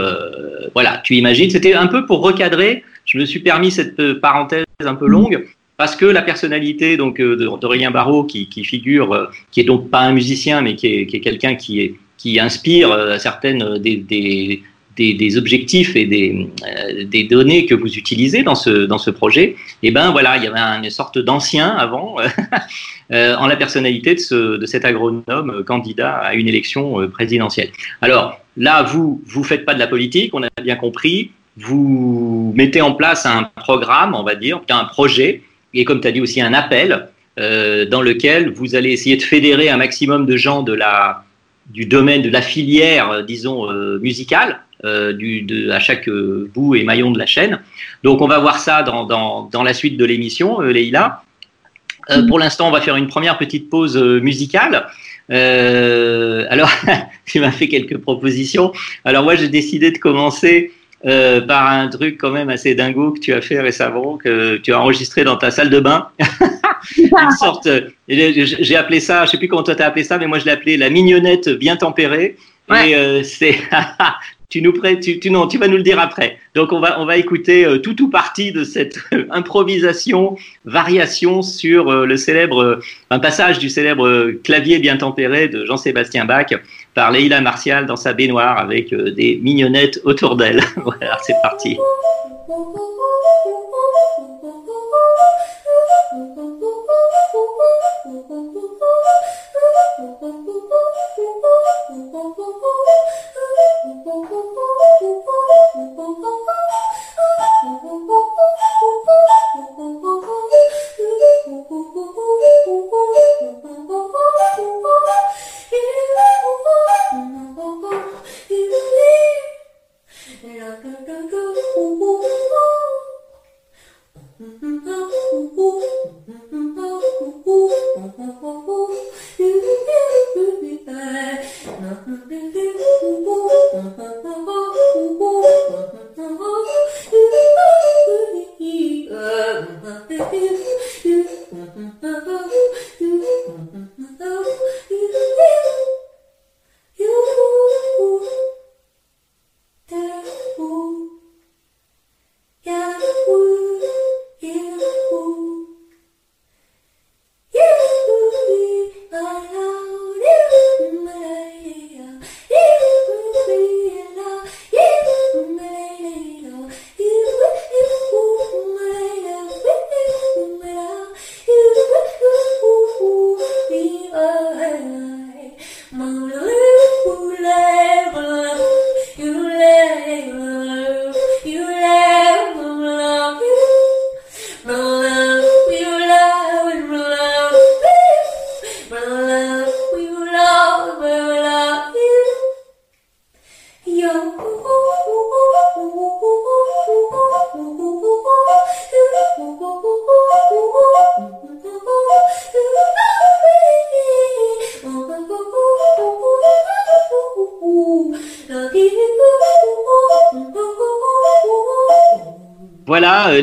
voilà, 0.74 1.01
tu 1.03 1.15
imagines, 1.15 1.50
c'était 1.50 1.74
un 1.74 1.88
peu 1.88 2.05
pour 2.05 2.22
recadrer. 2.22 2.84
Je 3.03 3.17
me 3.17 3.25
suis 3.25 3.39
permis 3.39 3.70
cette 3.70 4.13
parenthèse 4.22 4.63
un 4.79 4.96
peu 4.96 5.08
longue 5.08 5.46
parce 5.77 5.96
que 5.96 6.05
la 6.05 6.22
personnalité 6.22 6.98
donc 6.98 7.20
euh, 7.20 7.36
d'Aurélien 7.36 7.91
Barraud 7.91 8.25
qui, 8.25 8.48
qui 8.48 8.63
figure, 8.63 9.13
euh, 9.13 9.25
qui 9.51 9.62
est 9.62 9.65
donc 9.65 9.89
pas 9.89 10.01
un 10.01 10.13
musicien 10.13 10.62
mais 10.62 10.75
qui 10.75 10.88
est, 10.88 11.05
qui 11.05 11.17
est 11.17 11.22
quelqu'un 11.22 11.55
qui 11.55 11.96
qui 12.17 12.39
inspire 12.39 12.91
euh, 12.91 13.17
certaines 13.17 13.77
des, 13.77 13.98
des, 13.98 14.63
des, 14.96 15.13
des 15.13 15.38
objectifs 15.38 15.96
et 15.98 16.05
des, 16.05 16.50
des 17.05 17.25
données 17.25 17.65
que 17.65 17.75
vous 17.75 17.98
utilisez 17.98 18.41
dans 18.41 18.55
ce 18.55 18.86
dans 18.86 18.98
ce 18.98 19.12
projet. 19.12 19.58
Et 19.84 19.91
ben 19.91 20.12
voilà, 20.12 20.38
il 20.38 20.44
y 20.44 20.48
avait 20.48 20.60
une 20.60 20.89
sorte 20.89 21.20
d'ancien 21.20 21.70
avant 21.70 22.15
en 23.12 23.48
la 23.48 23.55
personnalité 23.58 24.15
de, 24.15 24.20
ce, 24.20 24.58
de 24.58 24.65
cet 24.65 24.86
agronome 24.86 25.63
candidat 25.65 26.13
à 26.13 26.34
une 26.36 26.48
élection 26.48 27.10
présidentielle. 27.10 27.72
Alors 28.01 28.39
là, 28.55 28.84
vous 28.84 29.22
vous 29.27 29.44
faites 29.44 29.65
pas 29.65 29.74
de 29.74 29.79
la 29.79 29.88
politique, 29.88 30.34
on 30.34 30.44
a 30.44 30.50
bien 30.63 30.77
compris. 30.77 31.32
vous 31.58 32.53
mettez 32.55 32.82
en 32.82 32.94
place 32.94 33.25
un 33.25 33.50
programme, 33.58 34.15
on 34.15 34.24
va 34.24 34.36
dire, 34.36 34.62
un 34.70 34.86
projet, 34.86 35.41
et 35.75 35.86
comme 35.86 36.01
tu 36.01 36.08
as 36.08 36.12
dit 36.12 36.22
aussi 36.22 36.41
un 36.41 36.53
appel, 36.53 37.10
euh, 37.38 37.86
dans 37.86 38.01
lequel 38.01 38.50
vous 38.50 38.75
allez 38.75 38.91
essayer 38.91 39.17
de 39.17 39.22
fédérer 39.22 39.70
un 39.70 39.75
maximum 39.75 40.25
de 40.25 40.38
gens 40.38 40.63
de 40.63 40.74
la, 40.74 41.25
du 41.70 41.86
domaine, 41.86 42.22
de 42.22 42.29
la 42.29 42.41
filière, 42.41 43.12
euh, 43.12 43.22
disons, 43.24 43.70
euh, 43.70 44.00
musicale, 44.00 44.62
du, 45.17 45.41
de, 45.41 45.72
à 45.72 45.79
chaque 45.79 46.08
bout 46.08 46.75
et 46.75 46.84
maillon 46.84 47.10
de 47.10 47.17
la 47.17 47.25
chaîne. 47.25 47.60
Donc 48.03 48.22
on 48.22 48.27
va 48.27 48.38
voir 48.38 48.60
ça 48.60 48.84
dans, 48.84 49.05
dans, 49.05 49.50
dans 49.51 49.63
la 49.63 49.74
suite 49.74 49.98
de 49.98 50.05
l'émission, 50.05 50.60
Leïla. 50.60 51.24
Pour 52.27 52.38
l'instant, 52.38 52.67
on 52.67 52.72
va 52.72 52.82
faire 52.82 52.96
une 52.96 53.08
première 53.08 53.39
petite 53.39 53.67
pause 53.67 53.98
musicale. 53.98 54.86
Alors, 55.29 56.70
tu 57.25 57.39
m'as 57.39 57.50
fait 57.50 57.67
quelques 57.67 57.98
propositions. 57.98 58.74
Alors 59.05 59.24
moi, 59.24 59.34
j'ai 59.34 59.50
décidé 59.50 59.89
de 59.89 59.98
commencer 59.98 60.72
euh, 61.05 61.41
par 61.41 61.69
un 61.69 61.88
truc 61.88 62.17
quand 62.19 62.31
même 62.31 62.50
assez 62.50 62.75
dingo 62.75 63.12
que 63.12 63.19
tu 63.19 63.33
as 63.33 63.41
fait 63.41 63.59
récemment, 63.59 64.17
que 64.17 64.57
tu 64.57 64.74
as 64.74 64.79
enregistré 64.79 65.24
dans 65.24 65.38
ta 65.38 65.51
salle 65.51 65.69
de 65.69 65.79
bain. 65.79 66.09
Une 66.97 67.31
sorte, 67.31 67.67
j'ai 68.07 68.75
appelé 68.75 69.00
ça, 69.00 69.25
je 69.25 69.31
sais 69.31 69.38
plus 69.38 69.47
comment 69.47 69.63
toi 69.63 69.75
t'as 69.75 69.88
appelé 69.88 70.03
ça, 70.03 70.17
mais 70.17 70.27
moi 70.27 70.39
je 70.39 70.45
l'ai 70.45 70.51
appelé 70.51 70.77
la 70.77 70.89
mignonnette 70.89 71.50
bien 71.50 71.77
tempérée. 71.77 72.35
Et 72.69 72.95
euh, 72.95 73.21
c'est, 73.24 73.55
tu 74.50 74.62
nous 74.62 74.74
prêtes, 74.74 75.01
tu, 75.01 75.19
tu, 75.19 75.29
non, 75.29 75.47
tu 75.47 75.57
vas 75.57 75.67
nous 75.67 75.77
le 75.77 75.83
dire 75.83 76.00
après. 76.00 76.39
Donc 76.55 76.71
on 76.71 76.79
va, 76.79 77.00
on 77.00 77.05
va 77.05 77.17
écouter 77.17 77.65
euh, 77.65 77.77
tout 77.77 78.01
ou 78.01 78.09
partie 78.09 78.51
de 78.51 78.63
cette 78.63 78.97
improvisation, 79.29 80.35
variation 80.65 81.41
sur 81.41 81.89
euh, 81.89 82.05
le 82.05 82.17
célèbre, 82.17 82.79
un 83.12 83.19
passage 83.19 83.59
du 83.59 83.69
célèbre 83.69 84.31
clavier 84.43 84.79
bien 84.79 84.97
tempéré 84.97 85.47
de 85.47 85.65
Jean-Sébastien 85.65 86.25
Bach 86.25 86.47
par 86.95 87.11
Leïla 87.11 87.41
Martial 87.41 87.85
dans 87.85 87.97
sa 87.97 88.13
baignoire 88.13 88.57
avec 88.57 88.95
des 88.95 89.37
mignonnettes 89.43 89.99
autour 90.05 90.35
d'elle. 90.35 90.61
voilà, 90.77 91.19
c'est 91.21 91.35
parti. 91.43 91.77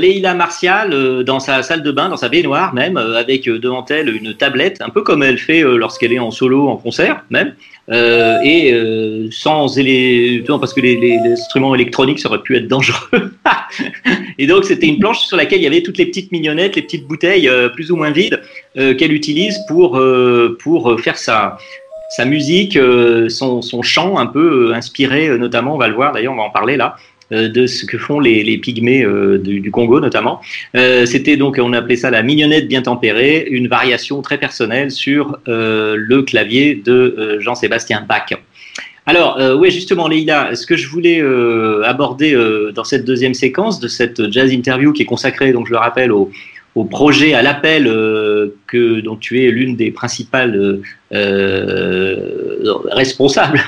Leïla 0.02 0.34
Martial 0.34 0.92
euh, 0.92 1.22
dans 1.22 1.38
sa 1.38 1.62
salle 1.62 1.82
de 1.82 1.92
bain, 1.92 2.08
dans 2.08 2.16
sa 2.16 2.28
baignoire 2.28 2.74
même, 2.74 2.96
euh, 2.96 3.16
avec 3.16 3.48
euh, 3.48 3.58
devant 3.58 3.84
elle 3.88 4.14
une 4.14 4.34
tablette, 4.34 4.82
un 4.82 4.88
peu 4.90 5.02
comme 5.02 5.22
elle 5.22 5.38
fait 5.38 5.62
lorsqu'elle 5.62 6.12
est 6.12 6.18
en 6.18 6.30
solo, 6.30 6.68
en 6.68 6.76
concert 6.76 7.24
même, 7.30 7.54
et 7.90 8.74
sans 9.30 9.78
éléments, 9.78 10.58
parce 10.58 10.72
que 10.72 10.80
les, 10.80 10.96
les, 10.96 11.18
instruments 11.32 11.74
électroniques 11.74 12.20
ça 12.20 12.28
aurait 12.28 12.42
pu 12.42 12.56
être 12.56 12.68
dangereux. 12.68 13.32
et 14.38 14.46
donc 14.46 14.64
c'était 14.64 14.86
une 14.86 14.98
planche 14.98 15.20
sur 15.26 15.36
laquelle 15.36 15.60
il 15.60 15.64
y 15.64 15.66
avait 15.66 15.82
toutes 15.82 15.98
les 15.98 16.06
petites 16.06 16.32
mignonnettes, 16.32 16.76
les 16.76 16.82
petites 16.82 17.06
bouteilles 17.06 17.50
plus 17.74 17.90
ou 17.90 17.96
moins 17.96 18.10
vides 18.10 18.40
qu'elle 18.74 19.12
utilise 19.12 19.58
pour 19.68 20.00
pour 20.60 21.00
faire 21.00 21.18
sa 21.18 21.58
sa 22.16 22.24
musique, 22.24 22.78
son, 23.28 23.62
son 23.62 23.82
chant 23.82 24.18
un 24.18 24.26
peu 24.26 24.72
inspiré 24.74 25.36
notamment, 25.38 25.74
on 25.74 25.78
va 25.78 25.88
le 25.88 25.94
voir 25.94 26.12
d'ailleurs, 26.12 26.32
on 26.32 26.36
va 26.36 26.44
en 26.44 26.50
parler 26.50 26.76
là, 26.76 26.96
de 27.32 27.66
ce 27.66 27.86
que 27.86 27.98
font 27.98 28.20
les, 28.20 28.42
les 28.44 28.58
pygmées 28.58 29.04
euh, 29.04 29.38
du, 29.38 29.70
Congo 29.70 30.00
notamment. 30.00 30.40
Euh, 30.76 31.06
c'était 31.06 31.36
donc, 31.36 31.58
on 31.60 31.72
appelait 31.72 31.96
ça 31.96 32.10
la 32.10 32.22
mignonnette 32.22 32.68
bien 32.68 32.82
tempérée, 32.82 33.46
une 33.50 33.68
variation 33.68 34.22
très 34.22 34.38
personnelle 34.38 34.90
sur 34.90 35.38
le 35.46 36.22
clavier 36.22 36.74
de 36.74 37.38
Jean-Sébastien 37.40 38.04
Bach. 38.06 38.34
Alors, 39.06 39.40
oui, 39.58 39.70
justement, 39.70 40.06
Leïla, 40.06 40.54
ce 40.54 40.66
que 40.66 40.76
je 40.76 40.88
voulais 40.88 41.20
aborder 41.84 42.36
dans 42.74 42.84
cette 42.84 43.04
deuxième 43.04 43.34
séquence 43.34 43.80
de 43.80 43.88
cette 43.88 44.30
jazz 44.30 44.52
interview 44.52 44.92
qui 44.92 45.02
est 45.02 45.06
consacrée, 45.06 45.52
donc 45.52 45.66
je 45.66 45.72
le 45.72 45.78
rappelle, 45.78 46.12
au, 46.12 46.30
projet, 46.84 47.34
à 47.34 47.42
l'appel 47.42 47.84
que 48.66 49.00
dont 49.00 49.16
tu 49.16 49.44
es 49.44 49.50
l'une 49.50 49.76
des 49.76 49.90
principales 49.90 50.80
responsables, 52.90 53.60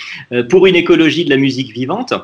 pour 0.48 0.66
une 0.66 0.76
écologie 0.76 1.24
de 1.24 1.30
la 1.30 1.38
musique 1.38 1.72
vivante. 1.72 2.14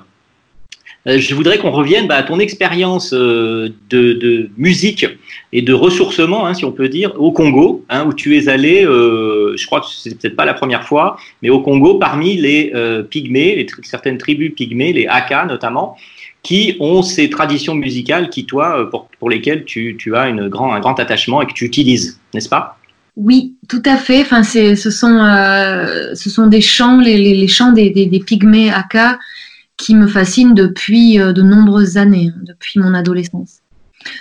Euh, 1.09 1.19
je 1.19 1.35
voudrais 1.35 1.59
qu'on 1.59 1.71
revienne 1.71 2.07
bah, 2.07 2.17
à 2.17 2.23
ton 2.23 2.39
expérience 2.39 3.15
euh, 3.15 3.71
de, 3.89 4.51
musique 4.59 5.07
et 5.53 5.63
de 5.63 5.73
ressourcement, 5.73 6.47
hein, 6.47 6.55
si 6.55 6.65
on 6.65 6.73
peut 6.73 6.89
dire, 6.89 7.13
au 7.19 7.33
Congo, 7.33 7.85
hein, 7.89 8.05
où 8.07 8.13
tu 8.13 8.37
es 8.37 8.49
allé, 8.49 8.85
euh, 8.85 9.57
je 9.57 9.67
crois 9.67 9.81
que 9.81 9.87
c'est 9.91 10.19
peut-être 10.19 10.37
pas 10.37 10.45
la 10.45 10.55
première 10.55 10.85
fois, 10.85 11.17
mais 11.43 11.49
au 11.49 11.61
Congo, 11.61 11.95
parmi 11.95 12.37
les 12.37 12.73
pygmées, 13.11 13.67
certaines 13.83 14.19
tribus 14.19 14.53
pygmées, 14.55 14.93
les 14.93 15.07
Haka 15.07 15.47
notamment, 15.47 15.97
qui 16.43 16.77
ont 16.81 17.03
ces 17.03 17.31
traditions 17.31 17.75
musicales 17.75 18.29
qui, 18.29 18.45
toi, 18.45 18.89
pour, 19.19 19.31
lesquelles 19.31 19.65
tu, 19.65 19.97
as 20.15 20.23
un 20.23 20.49
grand 20.49 21.01
attachement 21.01 21.43
et 21.43 21.47
que 21.47 21.53
tu 21.53 21.65
utilises, 21.65 22.21
n'est-ce 22.35 22.49
pas? 22.49 22.79
Oui, 23.17 23.55
tout 23.69 23.83
à 23.85 23.97
fait. 23.97 24.21
Enfin, 24.21 24.43
ce 24.43 24.75
sont, 24.75 25.19
ce 26.15 26.31
sont 26.31 26.47
des 26.47 26.61
chants, 26.61 27.01
les, 27.01 27.49
chants 27.49 27.73
des, 27.73 27.91
des, 27.91 28.07
des 28.07 28.21
pygmées 28.21 28.71
Aka 28.71 29.19
qui 29.79 29.95
me 29.95 30.07
fascine 30.07 30.55
depuis 30.55 31.19
euh, 31.19 31.33
de 31.33 31.41
nombreuses 31.41 31.97
années, 31.97 32.33
hein, 32.35 32.41
depuis 32.43 32.79
mon 32.81 32.93
adolescence. 32.93 33.61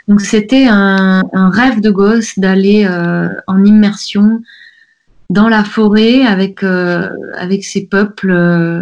Donc 0.07 0.21
c'était 0.21 0.65
un, 0.67 1.23
rêve 1.33 1.81
de 1.81 1.91
gosse 1.91 2.39
d'aller 2.39 2.85
euh, 2.85 3.27
en 3.47 3.63
immersion 3.63 4.41
dans 5.29 5.49
la 5.49 5.63
forêt 5.63 6.23
avec 6.23 6.63
euh, 6.63 7.09
avec 7.35 7.63
ces 7.63 7.85
peuples 7.85 8.31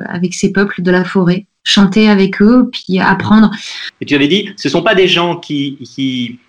avec 0.08 0.34
ces 0.34 0.51
peuples 0.51 0.82
de 0.82 0.91
la 0.91 1.03
forêt, 1.03 1.48
chanter 1.63 2.10
avec 2.10 2.41
eux 2.41 2.70
puis 2.72 3.00
apprendre. 3.00 3.51
Et 4.00 4.05
tu 4.05 4.15
avais 4.15 4.27
dit, 4.27 4.51
ce 4.55 4.70
sont 4.70 4.84
pas 4.84 4.96
des 4.96 5.08
gens 5.08 5.38
qui 5.38 6.39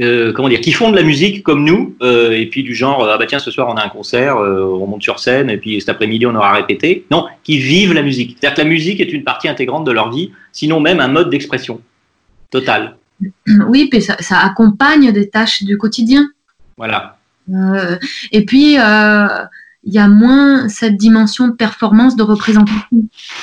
euh, 0.00 0.32
comment 0.32 0.48
dire, 0.48 0.60
qui 0.60 0.72
font 0.72 0.90
de 0.90 0.96
la 0.96 1.02
musique 1.02 1.42
comme 1.42 1.64
nous, 1.64 1.96
euh, 2.02 2.32
et 2.32 2.46
puis 2.46 2.62
du 2.62 2.74
genre, 2.74 3.08
ah 3.08 3.16
bah 3.18 3.24
tiens, 3.26 3.38
ce 3.38 3.50
soir 3.50 3.68
on 3.68 3.74
a 3.76 3.84
un 3.84 3.88
concert, 3.88 4.36
euh, 4.36 4.62
on 4.80 4.86
monte 4.86 5.02
sur 5.02 5.18
scène, 5.18 5.48
et 5.50 5.56
puis 5.56 5.80
cet 5.80 5.88
après-midi 5.88 6.26
on 6.26 6.34
aura 6.34 6.52
répété. 6.52 7.06
Non, 7.10 7.26
qui 7.44 7.58
vivent 7.58 7.94
la 7.94 8.02
musique. 8.02 8.36
C'est-à-dire 8.38 8.56
que 8.56 8.62
la 8.62 8.68
musique 8.68 9.00
est 9.00 9.12
une 9.12 9.24
partie 9.24 9.48
intégrante 9.48 9.84
de 9.84 9.92
leur 9.92 10.10
vie, 10.10 10.32
sinon 10.52 10.80
même 10.80 11.00
un 11.00 11.08
mode 11.08 11.30
d'expression 11.30 11.80
total. 12.50 12.96
Oui, 13.68 13.88
puis 13.90 14.02
ça, 14.02 14.16
ça 14.20 14.38
accompagne 14.40 15.10
des 15.12 15.30
tâches 15.30 15.62
du 15.62 15.78
quotidien. 15.78 16.28
Voilà. 16.76 17.16
Euh, 17.54 17.96
et 18.32 18.44
puis, 18.44 18.76
euh, 18.78 19.26
il 19.84 19.94
y 19.94 19.98
a 19.98 20.08
moins 20.08 20.68
cette 20.68 20.96
dimension 20.96 21.46
de 21.48 21.52
performance, 21.52 22.16
de 22.16 22.22
représentation. 22.22 22.82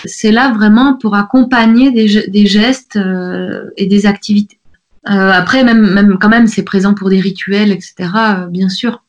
C'est 0.06 0.32
là 0.32 0.52
vraiment 0.52 0.94
pour 0.96 1.16
accompagner 1.16 1.90
des, 1.92 2.08
ge- 2.08 2.30
des 2.30 2.46
gestes 2.46 2.98
euh, 2.98 3.64
et 3.78 3.88
des 3.88 4.06
activités. 4.06 4.60
Euh, 5.10 5.32
après, 5.32 5.64
même, 5.64 5.94
même 5.94 6.18
quand 6.20 6.30
même, 6.30 6.48
c'est 6.48 6.64
présent 6.64 6.94
pour 6.94 7.10
des 7.10 7.20
rituels, 7.20 7.72
etc. 7.72 7.94
euh, 8.00 8.46
bien 8.48 8.70
sûr. 8.70 9.02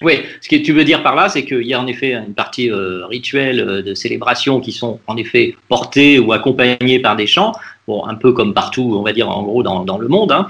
Oui, 0.00 0.20
ce 0.40 0.48
que 0.48 0.54
tu 0.56 0.72
veux 0.72 0.84
dire 0.84 1.02
par 1.02 1.16
là, 1.16 1.28
c'est 1.28 1.44
qu'il 1.44 1.66
y 1.66 1.74
a 1.74 1.80
en 1.80 1.88
effet 1.88 2.14
une 2.14 2.32
partie 2.32 2.70
euh, 2.70 3.04
rituelle 3.06 3.82
de 3.84 3.94
célébration 3.94 4.60
qui 4.60 4.70
sont 4.70 5.00
en 5.08 5.16
effet 5.16 5.56
portées 5.68 6.20
ou 6.20 6.32
accompagnées 6.32 7.00
par 7.00 7.16
des 7.16 7.26
chants, 7.26 7.50
bon, 7.88 8.06
un 8.06 8.14
peu 8.14 8.32
comme 8.32 8.54
partout, 8.54 8.94
on 8.96 9.02
va 9.02 9.12
dire 9.12 9.28
en 9.28 9.42
gros 9.42 9.64
dans, 9.64 9.84
dans 9.84 9.98
le 9.98 10.06
monde, 10.06 10.30
hein, 10.30 10.46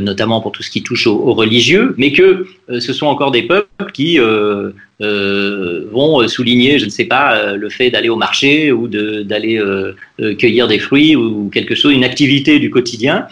notamment 0.00 0.42
pour 0.42 0.52
tout 0.52 0.62
ce 0.62 0.68
qui 0.68 0.82
touche 0.82 1.06
aux, 1.06 1.32
religieux, 1.32 1.94
mais 1.96 2.12
que 2.12 2.46
ce 2.68 2.92
sont 2.92 3.06
encore 3.06 3.30
des 3.30 3.44
peuples 3.44 3.90
qui 3.92 4.18
vont 4.18 4.74
souligner, 6.28 6.78
je 6.78 6.84
ne 6.84 6.90
sais 6.90 7.06
pas, 7.06 7.54
le 7.54 7.70
fait 7.70 7.88
d'aller 7.88 8.10
au 8.10 8.16
marché 8.16 8.70
ou 8.70 8.86
d'aller 8.86 9.64
cueillir 10.38 10.68
des 10.68 10.78
fruits 10.78 11.16
ou 11.16 11.48
quelque 11.48 11.74
chose, 11.74 11.94
une 11.94 12.04
activité 12.04 12.58
du 12.58 12.70
quotidien 12.70 13.28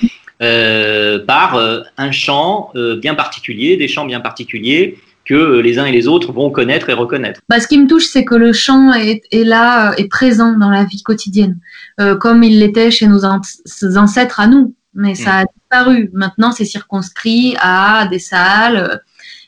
par 1.27 1.57
euh, 1.57 1.81
un 1.99 2.13
chant 2.13 2.71
euh, 2.77 2.97
bien 3.05 3.15
particulier, 3.15 3.77
des 3.77 3.89
chants 3.89 4.07
bien 4.07 4.21
particuliers 4.21 4.99
que 5.25 5.35
euh, 5.35 5.61
les 5.63 5.79
uns 5.79 5.87
et 5.87 5.93
les 5.93 6.07
autres 6.07 6.33
vont 6.33 6.51
connaître 6.51 6.91
et 6.91 6.93
reconnaître. 6.93 7.41
Bah, 7.49 7.59
ce 7.61 7.67
qui 7.67 7.79
me 7.79 7.87
touche, 7.87 8.07
c'est 8.13 8.25
que 8.25 8.35
le 8.35 8.53
chant 8.53 8.93
est, 8.93 9.23
est 9.33 9.45
là, 9.45 9.91
euh, 9.93 9.95
est 9.97 10.09
présent 10.09 10.53
dans 10.59 10.71
la 10.71 10.85
vie 10.85 11.03
quotidienne, 11.03 11.57
euh, 12.01 12.15
comme 12.17 12.43
il 12.45 12.59
l'était 12.61 12.91
chez 12.91 13.07
nos 13.07 13.25
an- 13.25 13.41
ancêtres 13.97 14.41
à 14.41 14.47
nous. 14.47 14.75
Mais 14.97 15.15
ça 15.25 15.39
a 15.39 15.45
disparu. 15.45 16.11
Maintenant, 16.13 16.53
c'est 16.53 16.65
circonscrit 16.65 17.57
à 17.61 18.07
des 18.07 18.21
salles, 18.21 18.77
euh, 18.77 18.97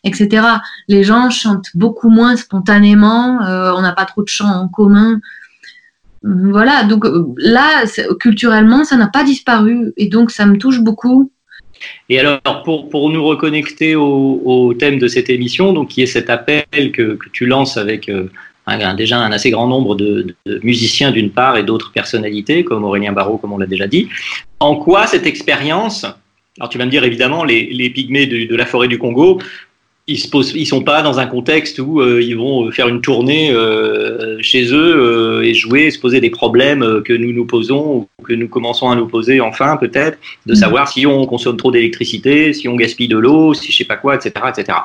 etc. 0.02 0.44
Les 0.88 1.04
gens 1.04 1.30
chantent 1.30 1.70
beaucoup 1.74 2.10
moins 2.10 2.36
spontanément. 2.36 3.42
euh, 3.46 3.72
on 3.76 3.82
n'a 3.82 3.92
pas 3.92 4.06
trop 4.06 4.22
de 4.24 4.28
chants 4.28 4.50
en 4.62 4.66
commun. 4.68 5.20
Voilà. 6.26 6.84
Donc 6.84 7.04
euh, 7.04 7.26
là, 7.38 7.84
culturellement, 8.20 8.84
ça 8.84 8.96
n'a 8.96 9.08
pas 9.08 9.24
disparu, 9.24 9.92
et 9.96 10.08
donc 10.08 10.30
ça 10.30 10.46
me 10.46 10.58
touche 10.58 10.80
beaucoup. 10.80 11.30
Et 12.08 12.18
alors, 12.18 12.62
pour, 12.64 12.88
pour 12.88 13.10
nous 13.10 13.24
reconnecter 13.24 13.94
au, 13.96 14.40
au 14.44 14.74
thème 14.74 14.98
de 14.98 15.08
cette 15.08 15.30
émission, 15.30 15.72
donc 15.72 15.88
qui 15.88 16.02
est 16.02 16.06
cet 16.06 16.30
appel 16.30 16.64
que, 16.72 17.14
que 17.14 17.28
tu 17.32 17.46
lances 17.46 17.76
avec 17.76 18.08
euh, 18.08 18.30
déjà 18.96 19.18
un 19.18 19.32
assez 19.32 19.50
grand 19.50 19.68
nombre 19.68 19.94
de, 19.94 20.34
musiciens 20.62 21.10
d'une 21.12 21.30
part 21.30 21.56
et 21.56 21.62
d'autres 21.62 21.92
personnalités, 21.92 22.64
comme 22.64 22.84
Aurélien 22.84 23.12
Barraud, 23.12 23.38
comme 23.38 23.52
on 23.52 23.58
l'a 23.58 23.66
déjà 23.66 23.86
dit, 23.86 24.08
en 24.58 24.76
quoi 24.76 25.06
cette 25.06 25.26
expérience, 25.26 26.04
alors 26.58 26.68
tu 26.70 26.78
vas 26.78 26.86
me 26.86 26.90
dire 26.90 27.04
évidemment, 27.04 27.44
les, 27.44 27.90
pygmées 27.90 28.26
de 28.26 28.56
la 28.56 28.66
forêt 28.66 28.88
du 28.88 28.98
Congo, 28.98 29.38
ils 30.08 30.18
se 30.18 30.28
posent, 30.28 30.52
ils 30.54 30.66
sont 30.66 30.82
pas 30.82 31.02
dans 31.02 31.18
un 31.18 31.26
contexte 31.26 31.80
où 31.80 32.00
euh, 32.00 32.22
ils 32.22 32.36
vont 32.36 32.70
faire 32.70 32.86
une 32.86 33.00
tournée 33.00 33.50
euh, 33.50 34.40
chez 34.40 34.72
eux 34.72 34.96
euh, 34.96 35.42
et 35.42 35.52
jouer, 35.52 35.90
se 35.90 35.98
poser 35.98 36.20
des 36.20 36.30
problèmes 36.30 36.82
euh, 36.82 37.00
que 37.00 37.12
nous 37.12 37.32
nous 37.32 37.44
posons 37.44 38.06
ou 38.18 38.22
que 38.22 38.32
nous 38.32 38.48
commençons 38.48 38.88
à 38.88 38.94
nous 38.94 39.08
poser 39.08 39.40
enfin 39.40 39.76
peut-être, 39.76 40.18
de 40.46 40.54
savoir 40.54 40.88
si 40.88 41.06
on 41.06 41.26
consomme 41.26 41.56
trop 41.56 41.72
d'électricité, 41.72 42.52
si 42.52 42.68
on 42.68 42.76
gaspille 42.76 43.08
de 43.08 43.18
l'eau, 43.18 43.52
si 43.52 43.72
je 43.72 43.78
sais 43.78 43.84
pas 43.84 43.96
quoi, 43.96 44.14
etc., 44.14 44.32
etc. 44.48 44.78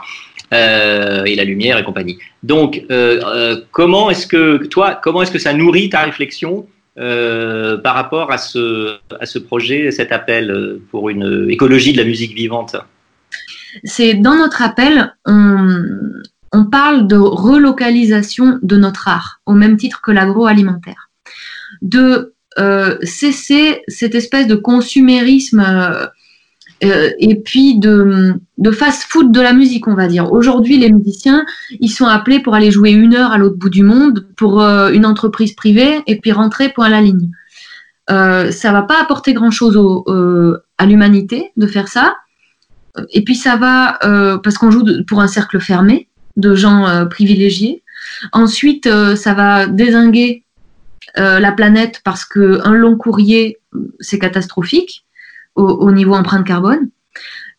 Euh, 0.54 1.24
et 1.26 1.36
la 1.36 1.44
lumière 1.44 1.78
et 1.78 1.84
compagnie. 1.84 2.18
Donc, 2.44 2.84
euh, 2.92 3.22
euh, 3.24 3.62
comment 3.72 4.10
est-ce 4.10 4.28
que 4.28 4.66
toi, 4.66 5.00
comment 5.02 5.22
est-ce 5.22 5.32
que 5.32 5.40
ça 5.40 5.54
nourrit 5.54 5.90
ta 5.90 6.02
réflexion 6.02 6.68
euh, 6.98 7.78
par 7.78 7.96
rapport 7.96 8.32
à 8.32 8.38
ce 8.38 8.98
à 9.20 9.26
ce 9.26 9.40
projet, 9.40 9.92
cet 9.92 10.12
appel 10.12 10.80
pour 10.90 11.10
une 11.10 11.48
écologie 11.50 11.94
de 11.94 11.98
la 12.00 12.04
musique 12.06 12.34
vivante? 12.34 12.76
C'est 13.84 14.14
dans 14.14 14.36
notre 14.36 14.62
appel, 14.62 15.16
on, 15.26 16.66
parle 16.72 17.08
de 17.08 17.16
relocalisation 17.16 18.60
de 18.62 18.78
notre 18.78 19.08
art, 19.08 19.42
au 19.46 19.54
même 19.54 19.78
titre 19.78 20.02
que 20.02 20.12
l'agroalimentaire. 20.12 21.10
De 21.82 22.34
euh, 22.60 22.98
cesser 23.04 23.82
cette 23.88 24.14
espèce 24.14 24.46
de 24.46 24.56
consumérisme 24.56 25.62
euh, 25.66 26.06
euh, 26.84 27.10
et 27.18 27.36
puis 27.36 27.80
de, 27.80 28.36
fast-food 28.74 29.32
de 29.32 29.40
la 29.40 29.54
musique, 29.54 29.88
on 29.88 29.96
va 29.96 30.08
dire. 30.08 30.32
Aujourd'hui, 30.34 30.78
les 30.78 30.92
musiciens, 30.92 31.46
ils 31.80 31.90
sont 31.90 32.06
appelés 32.06 32.40
pour 32.40 32.54
aller 32.54 32.72
jouer 32.72 32.92
une 32.92 33.16
heure 33.16 33.32
à 33.32 33.38
l'autre 33.38 33.56
bout 33.56 33.70
du 33.70 33.84
monde 33.84 34.28
pour 34.36 34.62
une 34.62 35.06
entreprise 35.06 35.54
privée 35.54 36.02
et 36.08 36.18
puis 36.18 36.32
rentrer 36.32 36.70
point 36.70 36.90
la 36.90 37.02
ligne. 37.02 37.30
Ça 38.10 38.72
va 38.74 38.82
pas 38.82 39.02
apporter 39.02 39.34
grand-chose 39.34 39.80
à 40.78 40.86
l'humanité 40.86 41.52
de 41.56 41.68
faire 41.68 41.88
ça. 41.88 42.16
Et 43.12 43.24
puis 43.24 43.36
ça 43.36 43.56
va, 43.56 44.00
euh, 44.04 44.38
parce 44.38 44.58
qu'on 44.58 44.72
joue 44.72 44.86
pour 45.08 45.22
un 45.22 45.28
cercle 45.28 45.60
fermé 45.60 46.08
de 46.38 46.56
gens 46.56 46.88
euh, 46.88 47.06
privilégiés. 47.06 47.84
Ensuite, 48.32 48.88
euh, 48.88 49.16
ça 49.16 49.34
va 49.34 49.68
désinguer 49.68 50.44
euh, 51.18 51.40
la 51.40 51.52
planète 51.52 52.02
parce 52.04 52.26
que 52.26 52.60
un 52.66 52.74
long 52.74 52.98
courrier, 52.98 53.60
c'est 54.00 54.20
catastrophique 54.20 55.06
au, 55.56 55.64
au 55.64 55.92
niveau 55.92 56.14
empreinte 56.14 56.46
carbone. 56.46 56.90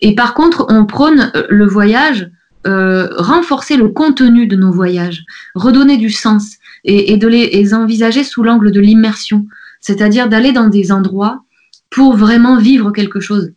Et 0.00 0.14
par 0.14 0.34
contre, 0.34 0.66
on 0.68 0.84
prône 0.86 1.30
euh, 1.34 1.46
le 1.48 1.66
voyage, 1.66 2.30
euh, 2.66 3.08
renforcer 3.16 3.76
le 3.76 3.88
contenu 3.88 4.46
de 4.46 4.56
nos 4.56 4.72
voyages, 4.72 5.24
redonner 5.54 5.96
du 5.96 6.10
sens 6.10 6.56
et, 6.84 7.12
et 7.12 7.16
de 7.16 7.28
les, 7.28 7.50
les 7.50 7.74
envisager 7.74 8.24
sous 8.24 8.42
l'angle 8.42 8.70
de 8.70 8.80
l'immersion, 8.80 9.46
c'est-à-dire 9.80 10.28
d'aller 10.28 10.52
dans 10.52 10.68
des 10.68 10.92
endroits 10.92 11.42
pour 11.90 12.16
vraiment 12.16 12.56
vivre 12.56 12.90
quelque 12.90 13.20
chose, 13.20 13.52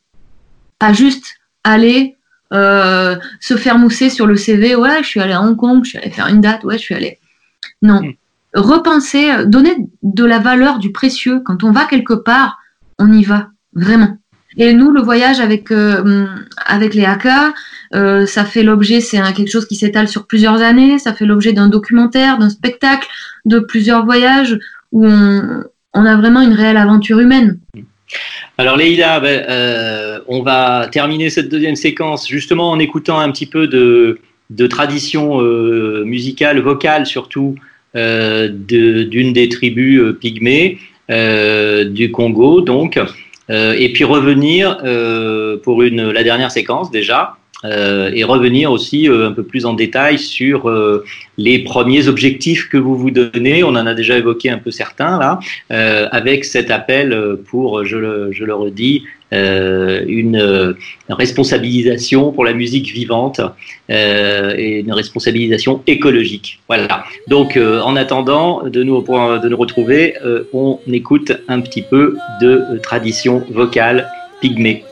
pas 0.77 0.91
juste 0.91 1.25
aller 1.65 2.15
euh, 2.53 3.17
se 3.41 3.57
faire 3.57 3.77
mousser 3.77 4.09
sur 4.09 4.27
le 4.27 4.37
CV. 4.37 4.75
Ouais, 4.75 5.03
je 5.03 5.07
suis 5.07 5.19
allé 5.19 5.33
à 5.33 5.41
Hong 5.41 5.57
Kong, 5.57 5.83
je 5.83 5.89
suis 5.89 5.97
allé 5.97 6.09
faire 6.09 6.27
une 6.27 6.39
date. 6.39 6.63
Ouais, 6.63 6.77
je 6.77 6.83
suis 6.83 6.95
allé. 6.95 7.19
Non. 7.81 8.01
Repenser, 8.53 9.31
euh, 9.31 9.45
donner 9.45 9.75
de 10.03 10.23
la 10.23 10.39
valeur, 10.39 10.79
du 10.79 10.91
précieux. 10.91 11.41
Quand 11.43 11.63
on 11.63 11.71
va 11.71 11.85
quelque 11.85 12.13
part, 12.13 12.59
on 12.99 13.11
y 13.11 13.23
va 13.23 13.49
vraiment. 13.73 14.17
Et 14.57 14.73
nous, 14.73 14.91
le 14.91 15.01
voyage 15.01 15.41
avec 15.41 15.69
euh, 15.71 16.27
avec 16.65 16.93
les 16.93 17.03
haka, 17.03 17.53
euh, 17.93 18.25
ça 18.25 18.45
fait 18.45 18.63
l'objet, 18.63 19.01
c'est 19.01 19.21
quelque 19.33 19.51
chose 19.51 19.67
qui 19.67 19.75
s'étale 19.75 20.07
sur 20.07 20.27
plusieurs 20.27 20.61
années. 20.61 20.97
Ça 20.97 21.13
fait 21.13 21.25
l'objet 21.25 21.51
d'un 21.51 21.67
documentaire, 21.67 22.37
d'un 22.37 22.49
spectacle, 22.49 23.07
de 23.43 23.59
plusieurs 23.59 24.05
voyages 24.05 24.57
où 24.93 25.05
on, 25.05 25.63
on 25.93 26.05
a 26.05 26.15
vraiment 26.15 26.41
une 26.41 26.53
réelle 26.53 26.77
aventure 26.77 27.19
humaine. 27.19 27.59
Alors 28.57 28.77
Leïla, 28.77 29.19
ben, 29.19 29.45
euh, 29.49 30.19
on 30.27 30.41
va 30.41 30.87
terminer 30.89 31.29
cette 31.29 31.49
deuxième 31.49 31.75
séquence 31.75 32.27
justement 32.27 32.71
en 32.71 32.79
écoutant 32.79 33.19
un 33.19 33.29
petit 33.31 33.45
peu 33.45 33.67
de, 33.67 34.17
tradition 34.67 35.41
euh, 35.41 36.03
musicale, 36.05 36.61
vocale 36.61 37.05
surtout, 37.05 37.55
euh, 37.97 38.47
d'une 38.49 39.33
des 39.33 39.49
tribus 39.49 40.01
pygmées 40.19 40.77
du 41.09 42.11
Congo, 42.11 42.61
donc, 42.61 42.99
et 43.49 43.91
puis 43.93 44.03
revenir 44.05 44.77
pour 45.61 45.83
une, 45.83 46.11
la 46.11 46.23
dernière 46.23 46.49
séquence 46.49 46.89
déjà, 46.89 47.37
euh, 47.63 48.11
et 48.13 48.23
revenir 48.23 48.71
aussi 48.71 49.07
euh, 49.07 49.29
un 49.29 49.31
peu 49.31 49.43
plus 49.43 49.65
en 49.65 49.73
détail 49.73 50.19
sur 50.19 50.69
euh, 50.69 51.03
les 51.37 51.59
premiers 51.59 52.07
objectifs 52.07 52.67
que 52.69 52.77
vous 52.77 52.95
vous 52.97 53.11
donnez. 53.11 53.63
On 53.63 53.69
en 53.69 53.87
a 53.87 53.93
déjà 53.93 54.17
évoqué 54.17 54.49
un 54.49 54.57
peu 54.57 54.71
certains 54.71 55.17
là, 55.17 55.39
euh, 55.71 56.07
avec 56.11 56.45
cet 56.45 56.69
appel 56.69 57.37
pour, 57.47 57.85
je 57.85 57.97
le, 57.97 58.31
je 58.31 58.43
le 58.43 58.53
redis, 58.53 59.03
euh, 59.33 60.03
une 60.07 60.35
euh, 60.35 60.73
responsabilisation 61.09 62.31
pour 62.31 62.45
la 62.45 62.53
musique 62.53 62.91
vivante 62.91 63.41
et 63.89 64.79
une 64.79 64.93
responsabilisation 64.93 65.81
écologique. 65.87 66.59
Voilà. 66.67 67.05
Donc, 67.27 67.57
en 67.57 67.95
attendant 67.95 68.63
de 68.67 68.83
nous, 68.83 69.01
de 69.01 69.47
nous 69.47 69.57
retrouver, 69.57 70.15
on 70.53 70.79
écoute 70.91 71.31
un 71.47 71.61
petit 71.61 71.83
peu 71.83 72.17
de 72.41 72.79
tradition 72.81 73.43
vocale 73.51 74.07
pygmée. 74.41 74.83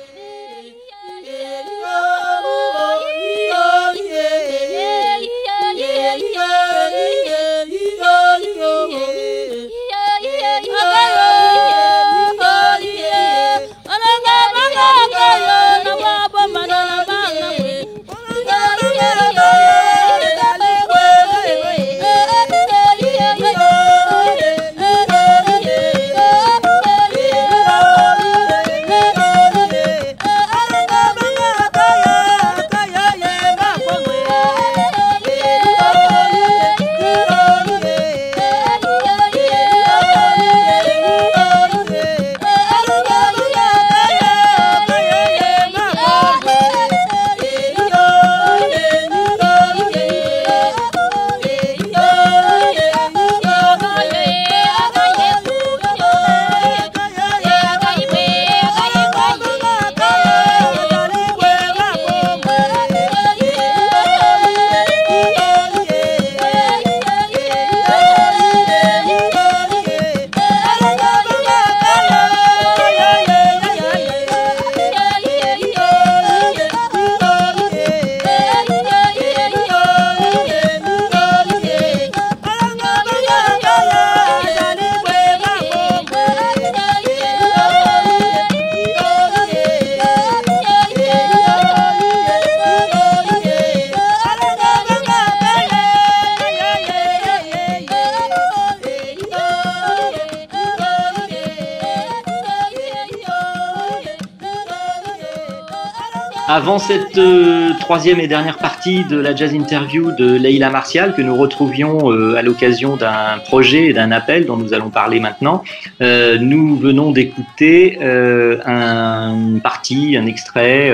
Troisième 107.93 108.19
et 108.19 108.27
dernière 108.27 108.57
partie 108.57 109.03
de 109.05 109.17
la 109.17 109.35
jazz 109.35 109.53
interview 109.53 110.11
de 110.17 110.25
Leila 110.25 110.71
Martial 110.71 111.13
que 111.13 111.21
nous 111.21 111.35
retrouvions 111.35 112.11
euh, 112.11 112.33
à 112.35 112.41
l'occasion 112.41 112.95
d'un 112.95 113.37
projet 113.45 113.89
et 113.89 113.93
d'un 113.93 114.11
appel 114.11 114.47
dont 114.47 114.57
nous 114.57 114.73
allons 114.73 114.89
parler 114.89 115.19
maintenant, 115.19 115.63
euh, 116.01 116.39
nous 116.39 116.75
venons 116.75 117.11
d'écouter 117.11 117.99
un 118.01 119.59
partie, 119.61 120.17
un 120.17 120.25
extrait 120.25 120.91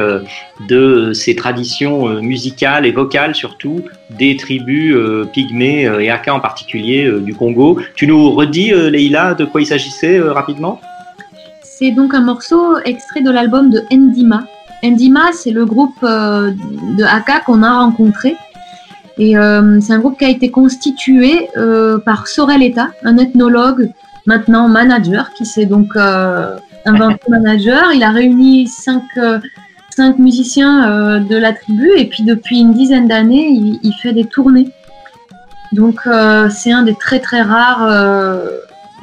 de 0.68 1.14
ces 1.14 1.38
traditions 1.38 2.22
musicales 2.22 2.86
et 2.86 2.92
vocales 2.92 3.34
surtout 3.34 3.86
des 4.10 4.36
tribus 4.36 4.94
pygmées 5.32 5.84
et 6.02 6.12
Aka 6.12 6.34
en 6.34 6.42
particulier 6.42 7.10
du 7.22 7.34
Congo. 7.34 7.80
Tu 7.96 8.08
nous 8.08 8.30
redis 8.32 8.72
Leila 8.72 9.36
de 9.36 9.46
quoi 9.46 9.62
il 9.62 9.68
s'agissait 9.68 10.20
rapidement? 10.20 10.82
C'est 11.64 11.92
donc 11.92 12.14
un 12.14 12.22
morceau 12.22 12.78
extrait 12.84 13.22
de 13.22 13.32
l'album 13.32 13.70
de 13.70 13.86
Ndima 13.90 14.44
Endima, 14.84 15.32
c'est 15.34 15.52
le 15.52 15.66
groupe 15.66 15.98
euh, 16.04 16.52
de 16.98 17.04
Haka 17.04 17.42
qu'on 17.42 17.64
a 17.64 17.80
rencontré. 17.80 18.36
Et 19.18 19.38
euh, 19.38 19.80
c'est 19.82 19.92
un 19.92 20.00
groupe 20.00 20.18
qui 20.18 20.26
a 20.26 20.30
été 20.30 20.50
constitué 20.50 21.50
euh, 21.58 21.98
par 21.98 22.28
Sorel 22.28 22.64
Eta, 22.64 22.90
un 23.04 23.18
ethnologue, 23.18 23.92
maintenant 24.26 24.70
manager, 24.70 25.34
qui 25.34 25.46
s'est 25.46 25.66
donc 25.66 25.98
inventé 25.98 27.20
manager. 27.30 27.92
Il 27.94 28.04
a 28.04 28.12
réuni 28.12 28.68
cinq, 28.68 29.04
cinq 29.90 30.20
musiciens 30.20 31.20
de 31.20 31.36
la 31.36 31.52
tribu 31.52 31.92
et 31.98 32.06
puis 32.06 32.24
depuis 32.24 32.60
une 32.60 32.74
dizaine 32.74 33.10
d'années, 33.10 33.50
il, 33.50 33.94
fait 34.02 34.14
des 34.14 34.26
tournées. 34.26 34.70
Donc 35.74 36.08
c'est 36.50 36.72
un 36.72 36.84
des 36.84 36.96
très 36.96 37.20
très 37.20 37.42
rares 37.42 37.90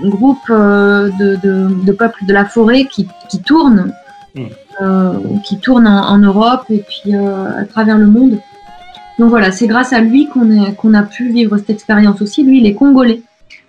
groupes 0.01 0.49
de, 0.49 1.37
de, 1.43 1.93
peuples 1.93 2.25
de 2.25 2.33
la 2.33 2.47
forêt 2.47 2.85
qui, 2.85 3.07
qui 3.29 3.43
tournent. 3.43 3.93
Hmm. 4.35 4.47
Euh, 4.83 5.15
qui 5.43 5.59
tourne 5.59 5.87
en, 5.87 6.19
Europe 6.19 6.65
et 6.69 6.85
puis 6.87 7.15
euh, 7.15 7.47
à 7.63 7.65
travers 7.65 7.97
le 7.97 8.07
monde. 8.07 8.39
Donc 9.19 9.31
voilà, 9.31 9.51
c'est 9.51 9.67
grâce 9.67 9.95
à 9.95 10.01
lui 10.01 10.29
qu'on 10.29 10.93
a 10.93 11.03
pu 11.03 11.33
vivre 11.33 11.57
cette 11.57 11.71
expérience 11.71 12.21
aussi. 12.21 12.45
Lui, 12.45 12.59
il 12.59 12.67
est 12.67 12.75
congolais. 12.75 13.23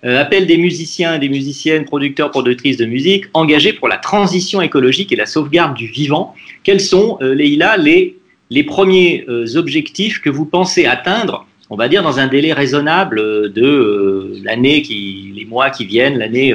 Euh, 0.04 0.20
appel 0.20 0.48
des 0.48 0.58
musiciens 0.58 1.18
des 1.18 1.30
musiciennes, 1.30 1.86
producteurs, 1.86 2.30
productrices 2.30 2.76
de 2.76 2.86
musique, 2.86 3.26
engagés 3.34 3.72
pour 3.72 3.88
la 3.88 3.96
transition 3.96 4.62
écologique 4.62 5.14
et 5.14 5.16
la 5.16 5.26
sauvegarde 5.26 5.78
du 5.78 5.88
vivant. 5.88 6.36
Quels 6.64 6.82
sont, 6.82 7.18
Leïla, 7.22 7.78
les, 7.78 8.64
premiers 8.66 9.26
objectifs 9.56 10.20
que 10.20 10.30
vous 10.30 10.46
pensez 10.46 10.88
atteindre, 10.88 11.48
on 11.70 11.78
va 11.78 11.88
dire, 11.88 12.04
dans 12.04 12.20
un 12.20 12.28
délai 12.28 12.52
raisonnable 12.52 13.54
de 13.54 14.34
l'année, 14.44 14.84
les 14.90 15.46
mois 15.46 15.70
qui 15.70 15.86
viennent, 15.86 16.18
l'année 16.18 16.54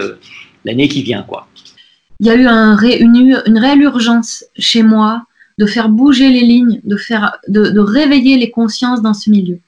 l'année 0.64 0.88
qui 0.88 1.02
vient, 1.02 1.22
quoi? 1.22 1.48
Il 2.22 2.28
y 2.28 2.30
a 2.30 2.36
eu 2.36 2.46
un 2.46 2.78
une, 2.78 3.58
réelle 3.58 3.82
urgence 3.82 4.44
chez 4.56 4.84
moi 4.84 5.24
de 5.58 5.66
faire 5.66 5.88
bouger 5.88 6.30
les 6.30 6.42
lignes, 6.42 6.80
de, 6.84 6.96
faire, 6.96 7.38
de, 7.48 7.80
réveiller 7.80 8.36
les 8.36 8.52
consciences 8.52 9.02
dans 9.02 9.12
ce 9.12 9.28
milieu. 9.28 9.58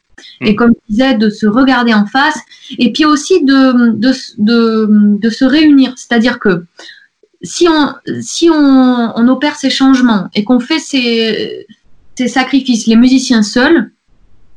Et 0.40 0.52
hmm. 0.52 0.54
comme 0.54 0.70
je 0.70 0.92
disais, 0.92 1.14
de 1.14 1.30
se 1.30 1.46
regarder 1.46 1.92
en 1.92 2.06
face 2.06 2.38
et 2.78 2.92
puis 2.92 3.04
aussi 3.04 3.44
de, 3.44 3.90
de, 3.98 5.30
se 5.30 5.44
réunir. 5.44 5.94
C'est-à-dire 5.96 6.38
que 6.38 6.64
si 7.42 7.66
on, 7.68 7.92
si 8.20 8.48
on, 8.48 9.28
opère 9.28 9.56
ces 9.56 9.70
changements 9.70 10.28
et 10.36 10.44
qu'on 10.44 10.60
fait 10.60 10.78
ces, 10.78 11.66
ces 12.16 12.28
sacrifices, 12.28 12.86
les 12.86 12.96
musiciens 12.96 13.42
seuls, 13.42 13.90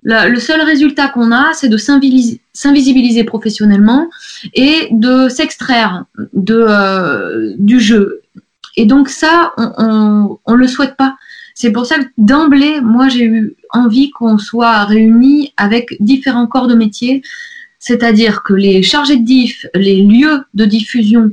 le 0.07 0.39
seul 0.39 0.61
résultat 0.61 1.09
qu'on 1.09 1.31
a, 1.31 1.51
c'est 1.53 1.69
de 1.69 1.77
s'invisibiliser 1.77 3.23
professionnellement 3.25 4.09
et 4.53 4.87
de 4.91 5.27
s'extraire 5.27 6.05
euh, 6.49 7.53
du 7.57 7.79
jeu. 7.79 8.21
Et 8.77 8.85
donc 8.85 9.09
ça, 9.09 9.53
on 9.57 10.37
ne 10.47 10.55
le 10.55 10.67
souhaite 10.67 10.95
pas. 10.95 11.17
C'est 11.55 11.71
pour 11.71 11.85
ça 11.85 11.97
que 11.97 12.05
d'emblée, 12.17 12.79
moi, 12.81 13.09
j'ai 13.09 13.25
eu 13.25 13.55
envie 13.71 14.11
qu'on 14.11 14.37
soit 14.37 14.85
réunis 14.85 15.53
avec 15.57 15.97
différents 15.99 16.47
corps 16.47 16.67
de 16.67 16.75
métier, 16.75 17.21
c'est-à-dire 17.79 18.43
que 18.43 18.53
les 18.53 18.83
chargés 18.83 19.17
de 19.17 19.25
diff, 19.25 19.65
les 19.73 20.03
lieux 20.03 20.43
de 20.53 20.65
diffusion, 20.65 21.31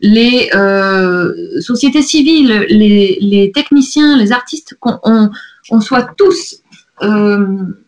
les 0.00 0.48
euh, 0.54 1.60
sociétés 1.60 2.02
civiles, 2.02 2.64
les, 2.70 3.50
techniciens, 3.54 4.16
les 4.16 4.32
artistes, 4.32 4.76
qu'on 4.80 5.30
on 5.70 5.80
soit 5.80 6.14
tous 6.16 6.62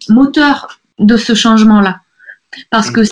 moteur 0.08 0.78
de 0.98 1.16
ce 1.16 1.34
changement-là. 1.34 2.00
Parce 2.70 2.90
que 2.90 3.02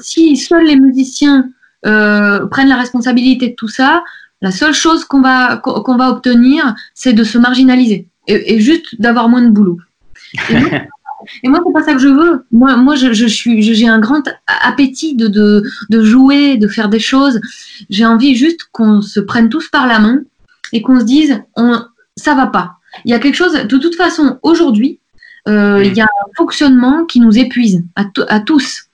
si, 0.00 0.36
seuls 0.36 0.66
les 0.66 0.76
musiciens 0.76 1.48
euh, 1.86 2.46
prennent 2.46 2.68
la 2.68 2.76
responsabilité 2.76 3.48
de 3.48 3.54
tout 3.54 3.68
ça, 3.68 4.04
la 4.42 4.50
seule 4.50 4.74
chose 4.74 5.04
qu'on 5.04 5.20
va, 5.20 5.56
qu'on 5.56 5.96
va 5.96 6.10
obtenir, 6.10 6.74
c'est 6.94 7.12
de 7.12 7.24
se 7.24 7.38
marginaliser 7.38 8.08
et, 8.26 8.60
juste 8.60 9.00
d'avoir 9.00 9.28
moins 9.28 9.42
de 9.42 9.50
boulot. 9.50 9.78
Et, 10.50 10.58
moi, 10.58 10.70
et 11.42 11.48
moi, 11.48 11.60
c'est 11.64 11.72
pas 11.72 11.82
ça 11.82 11.94
que 11.94 12.00
je 12.00 12.08
veux. 12.08 12.44
Moi, 12.52 12.76
moi 12.76 12.94
je, 12.94 13.12
je 13.12 13.26
suis, 13.26 13.62
j'ai 13.62 13.88
un 13.88 14.00
grand 14.00 14.22
appétit 14.46 15.14
de, 15.14 15.28
de, 15.28 15.62
de, 15.88 16.04
jouer, 16.04 16.56
de 16.56 16.68
faire 16.68 16.88
des 16.88 17.00
choses. 17.00 17.40
J'ai 17.90 18.04
envie 18.04 18.34
juste 18.34 18.68
qu'on 18.72 19.00
se 19.00 19.20
prenne 19.20 19.48
tous 19.48 19.68
par 19.68 19.86
la 19.86 19.98
main 19.98 20.20
et 20.72 20.82
qu'on 20.82 21.00
se 21.00 21.04
dise, 21.04 21.42
on, 21.56 21.82
ça 22.16 22.34
va 22.34 22.46
pas. 22.46 22.76
Il 23.04 23.10
y 23.10 23.14
a 23.14 23.18
quelque 23.18 23.34
chose, 23.34 23.54
de 23.54 23.76
toute 23.78 23.96
façon, 23.96 24.38
aujourd'hui, 24.42 25.00
euh, 25.48 25.82
il 25.84 25.94
y 25.94 26.00
a 26.00 26.04
un 26.04 26.30
fonctionnement 26.36 27.04
qui 27.04 27.20
nous 27.20 27.38
épuise 27.38 27.84
à, 27.96 28.04
à 28.28 28.40
tous. 28.40 28.84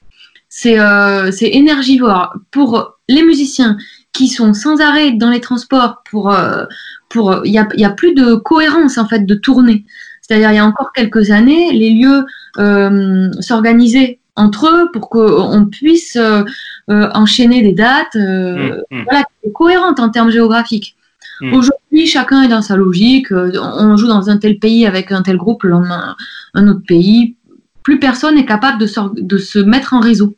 Euh, 0.66 1.30
c'est 1.30 1.48
énergivore. 1.48 2.34
Pour 2.50 2.98
les 3.08 3.22
musiciens 3.22 3.76
qui 4.12 4.28
sont 4.28 4.52
sans 4.54 4.80
arrêt 4.80 5.12
dans 5.12 5.30
les 5.30 5.40
transports, 5.40 6.02
pour 6.10 6.32
euh, 6.32 6.64
pour 7.08 7.42
il 7.44 7.52
y 7.52 7.58
a, 7.58 7.68
y 7.74 7.84
a, 7.84 7.90
plus 7.90 8.14
de 8.14 8.34
cohérence 8.34 8.98
en 8.98 9.06
fait 9.06 9.26
de 9.26 9.34
tournée. 9.34 9.84
C'est-à-dire 10.22 10.50
il 10.52 10.56
y 10.56 10.58
a 10.58 10.66
encore 10.66 10.92
quelques 10.92 11.30
années, 11.30 11.72
les 11.72 11.90
lieux 11.90 12.24
euh, 12.58 13.30
s'organisaient 13.40 14.18
entre 14.36 14.68
eux 14.68 14.90
pour 14.92 15.10
qu'on 15.10 15.66
puisse 15.66 16.16
euh, 16.16 16.44
enchaîner 16.88 17.62
des 17.62 17.72
dates, 17.72 18.14
mmh, 18.14 18.82
mmh. 18.90 19.02
voilà, 19.04 19.24
cohérentes 19.54 20.00
en 20.00 20.08
termes 20.08 20.30
géographiques. 20.30 20.96
Hmm. 21.40 21.54
Aujourd'hui, 21.54 22.06
chacun 22.06 22.42
est 22.42 22.48
dans 22.48 22.62
sa 22.62 22.76
logique. 22.76 23.32
Euh, 23.32 23.52
on 23.60 23.96
joue 23.96 24.06
dans 24.06 24.28
un 24.28 24.36
tel 24.36 24.58
pays 24.58 24.86
avec 24.86 25.10
un 25.10 25.22
tel 25.22 25.36
groupe, 25.36 25.62
le 25.62 25.70
lendemain 25.70 26.16
un 26.54 26.68
autre 26.68 26.82
pays. 26.86 27.36
Plus 27.82 27.98
personne 27.98 28.34
n'est 28.34 28.44
capable 28.44 28.78
de 28.78 28.86
se, 28.86 29.00
de 29.20 29.38
se, 29.38 29.58
mettre 29.58 29.94
en 29.94 30.00
réseau. 30.00 30.36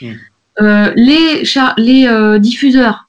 Hmm. 0.00 0.12
Euh, 0.60 0.92
les 0.96 1.42
les 1.76 2.06
euh, 2.06 2.38
diffuseurs, 2.38 3.08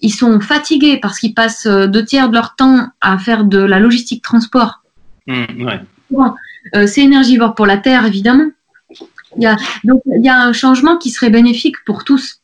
ils 0.00 0.12
sont 0.12 0.40
fatigués 0.40 0.98
parce 1.00 1.18
qu'ils 1.18 1.34
passent 1.34 1.66
deux 1.66 2.04
tiers 2.04 2.28
de 2.30 2.34
leur 2.34 2.56
temps 2.56 2.88
à 3.00 3.18
faire 3.18 3.44
de 3.44 3.58
la 3.58 3.78
logistique 3.78 4.22
transport. 4.22 4.82
Hmm, 5.26 5.44
c'est 6.86 7.02
énergivore 7.02 7.54
pour 7.54 7.66
la 7.66 7.76
terre, 7.76 8.06
évidemment. 8.06 8.50
Il 9.36 9.42
y 9.44 9.46
a, 9.46 9.56
donc 9.84 10.02
il 10.06 10.24
y 10.24 10.28
a 10.28 10.40
un 10.40 10.52
changement 10.52 10.96
qui 10.96 11.10
serait 11.10 11.30
bénéfique 11.30 11.76
pour 11.84 12.04
tous. 12.04 12.40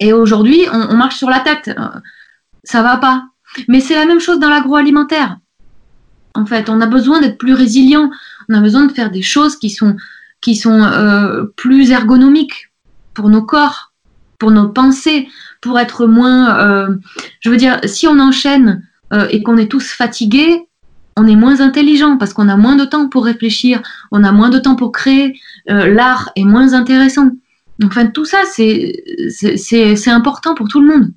Et 0.00 0.12
aujourd'hui, 0.12 0.60
on, 0.72 0.90
on, 0.90 0.96
marche 0.96 1.16
sur 1.16 1.30
la 1.30 1.40
tête. 1.40 1.70
Ça 2.64 2.82
va 2.82 2.98
pas. 2.98 3.24
Mais 3.68 3.80
c'est 3.80 3.94
la 3.94 4.06
même 4.06 4.20
chose 4.20 4.38
dans 4.38 4.50
l'agroalimentaire. 4.50 5.38
En 6.34 6.46
fait, 6.46 6.68
on 6.68 6.80
a 6.80 6.86
besoin 6.86 7.20
d'être 7.20 7.38
plus 7.38 7.54
résilient. 7.54 8.10
On 8.48 8.54
a 8.54 8.60
besoin 8.60 8.86
de 8.86 8.92
faire 8.92 9.10
des 9.10 9.22
choses 9.22 9.56
qui 9.56 9.70
sont, 9.70 9.96
qui 10.40 10.56
sont 10.56 10.82
euh, 10.82 11.44
plus 11.56 11.90
ergonomiques 11.90 12.72
pour 13.14 13.28
nos 13.28 13.42
corps, 13.42 13.92
pour 14.38 14.50
nos 14.50 14.68
pensées, 14.68 15.28
pour 15.60 15.78
être 15.78 16.06
moins. 16.06 16.58
Euh, 16.58 16.96
je 17.40 17.50
veux 17.50 17.56
dire, 17.56 17.80
si 17.84 18.06
on 18.06 18.18
enchaîne 18.18 18.82
euh, 19.12 19.28
et 19.30 19.42
qu'on 19.42 19.58
est 19.58 19.70
tous 19.70 19.92
fatigués, 19.92 20.66
on 21.16 21.26
est 21.26 21.36
moins 21.36 21.60
intelligent 21.60 22.16
parce 22.16 22.32
qu'on 22.32 22.48
a 22.48 22.56
moins 22.56 22.76
de 22.76 22.86
temps 22.86 23.08
pour 23.08 23.26
réfléchir, 23.26 23.82
on 24.10 24.24
a 24.24 24.32
moins 24.32 24.48
de 24.48 24.58
temps 24.58 24.76
pour 24.76 24.92
créer. 24.92 25.38
L'art 25.66 26.30
est 26.36 26.44
moins 26.44 26.72
intéressant. 26.72 27.30
Enfin, 27.84 28.06
tout 28.06 28.24
ça, 28.24 28.38
c'est 28.46 30.10
important 30.10 30.54
pour 30.54 30.68
tout 30.68 30.80
le 30.80 30.86
monde. 30.86 31.12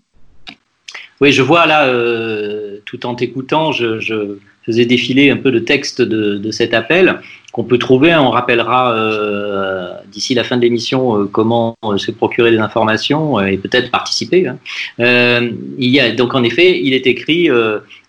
Oui, 1.22 1.32
je 1.32 1.42
vois 1.42 1.66
là, 1.66 1.88
euh, 1.88 2.78
tout 2.86 3.06
en 3.06 3.16
t'écoutant, 3.16 3.72
je, 3.72 4.38
faisais 4.66 4.86
défiler 4.86 5.30
un 5.30 5.38
peu 5.38 5.52
le 5.52 5.64
texte 5.64 6.02
de, 6.02 6.52
cet 6.52 6.74
appel 6.74 7.20
qu'on 7.52 7.64
peut 7.64 7.78
trouver. 7.78 8.16
On 8.16 8.32
rappellera 8.32 8.94
euh, 8.94 9.94
d'ici 10.12 10.34
la 10.34 10.44
fin 10.44 10.58
de 10.58 10.62
l'émission 10.62 11.22
euh, 11.22 11.26
comment 11.26 11.76
euh, 11.84 11.98
se 12.00 12.10
procurer 12.10 12.50
des 12.50 12.58
informations 12.58 13.40
et 13.40 13.58
peut-être 13.58 13.92
participer. 13.92 14.48
Hein. 14.48 14.58
il 14.98 15.90
y 15.92 16.00
a 16.00 16.12
donc 16.12 16.34
en 16.34 16.44
effet, 16.44 16.82
il 16.82 16.94
est 16.94 17.06
écrit 17.06 17.48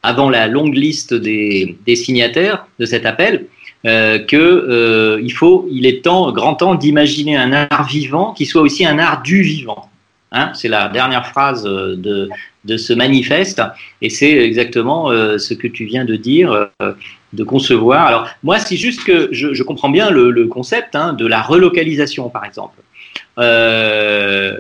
avant 0.03 0.31
la 0.31 0.47
longue 0.47 0.75
liste 0.75 1.13
des, 1.13 1.77
signataires 1.95 2.67
de 2.79 2.87
cet 2.87 3.05
appel. 3.05 3.47
Euh, 3.85 4.19
faut, 5.35 5.69
il 5.71 5.87
est 5.87 6.03
temps, 6.03 6.33
grand 6.33 6.55
temps 6.55 6.75
d'imaginer 6.75 7.37
un 7.37 7.53
art 7.53 7.87
vivant 7.87 8.33
qui 8.33 8.47
soit 8.47 8.63
aussi 8.63 8.85
un 8.87 8.99
art 8.99 9.23
du 9.23 9.43
vivant. 9.43 9.91
Hein, 10.33 10.51
c'est 10.55 10.69
la 10.69 10.89
dernière 10.89 11.27
phrase 11.27 11.63
de, 11.65 12.29
de 12.67 12.77
ce 12.77 12.93
manifeste, 12.93 13.63
et 14.03 14.11
c'est 14.11 14.33
exactement 14.33 15.11
euh, 15.11 15.39
ce 15.39 15.55
que 15.55 15.69
tu 15.69 15.85
viens 15.85 16.05
de 16.05 16.17
dire, 16.17 16.53
euh, 16.53 16.93
de 17.33 17.45
concevoir. 17.45 18.07
Alors 18.07 18.29
moi, 18.43 18.59
c'est 18.59 18.77
juste 18.77 19.05
que 19.05 19.29
je, 19.33 19.63
comprends 19.63 19.89
bien 19.89 20.11
le, 20.11 20.47
concept 20.47 20.95
hein, 20.95 21.13
de 21.13 21.27
la 21.27 21.43
relocalisation, 21.43 22.29
par 22.29 22.45
exemple. 22.45 22.79
Euh, 23.39 24.57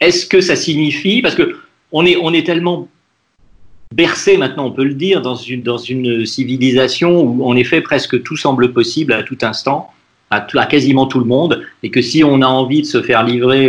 est-ce 0.00 0.26
que 0.26 0.40
ça 0.40 0.56
signifie, 0.56 1.22
parce 1.22 1.34
que 1.34 1.56
on 1.92 2.06
est, 2.06 2.16
on 2.16 2.32
est 2.32 2.46
tellement 2.46 2.88
bercé 3.92 4.36
maintenant, 4.36 4.66
on 4.66 4.72
peut 4.72 4.84
le 4.84 4.94
dire, 4.94 5.22
dans 5.22 5.34
une, 5.34 5.62
dans 5.62 5.78
une 5.78 6.24
civilisation 6.24 7.22
où 7.22 7.44
en 7.44 7.56
effet 7.56 7.80
presque 7.80 8.22
tout 8.22 8.36
semble 8.36 8.72
possible 8.72 9.12
à 9.12 9.24
tout 9.24 9.38
instant, 9.42 9.90
à, 10.30 10.40
quasiment 10.66 11.06
tout 11.06 11.18
le 11.18 11.24
monde, 11.24 11.64
et 11.82 11.90
que 11.90 12.00
si 12.00 12.22
on 12.22 12.40
a 12.42 12.46
envie 12.46 12.82
de 12.82 12.86
se 12.86 13.02
faire 13.02 13.24
livrer 13.24 13.68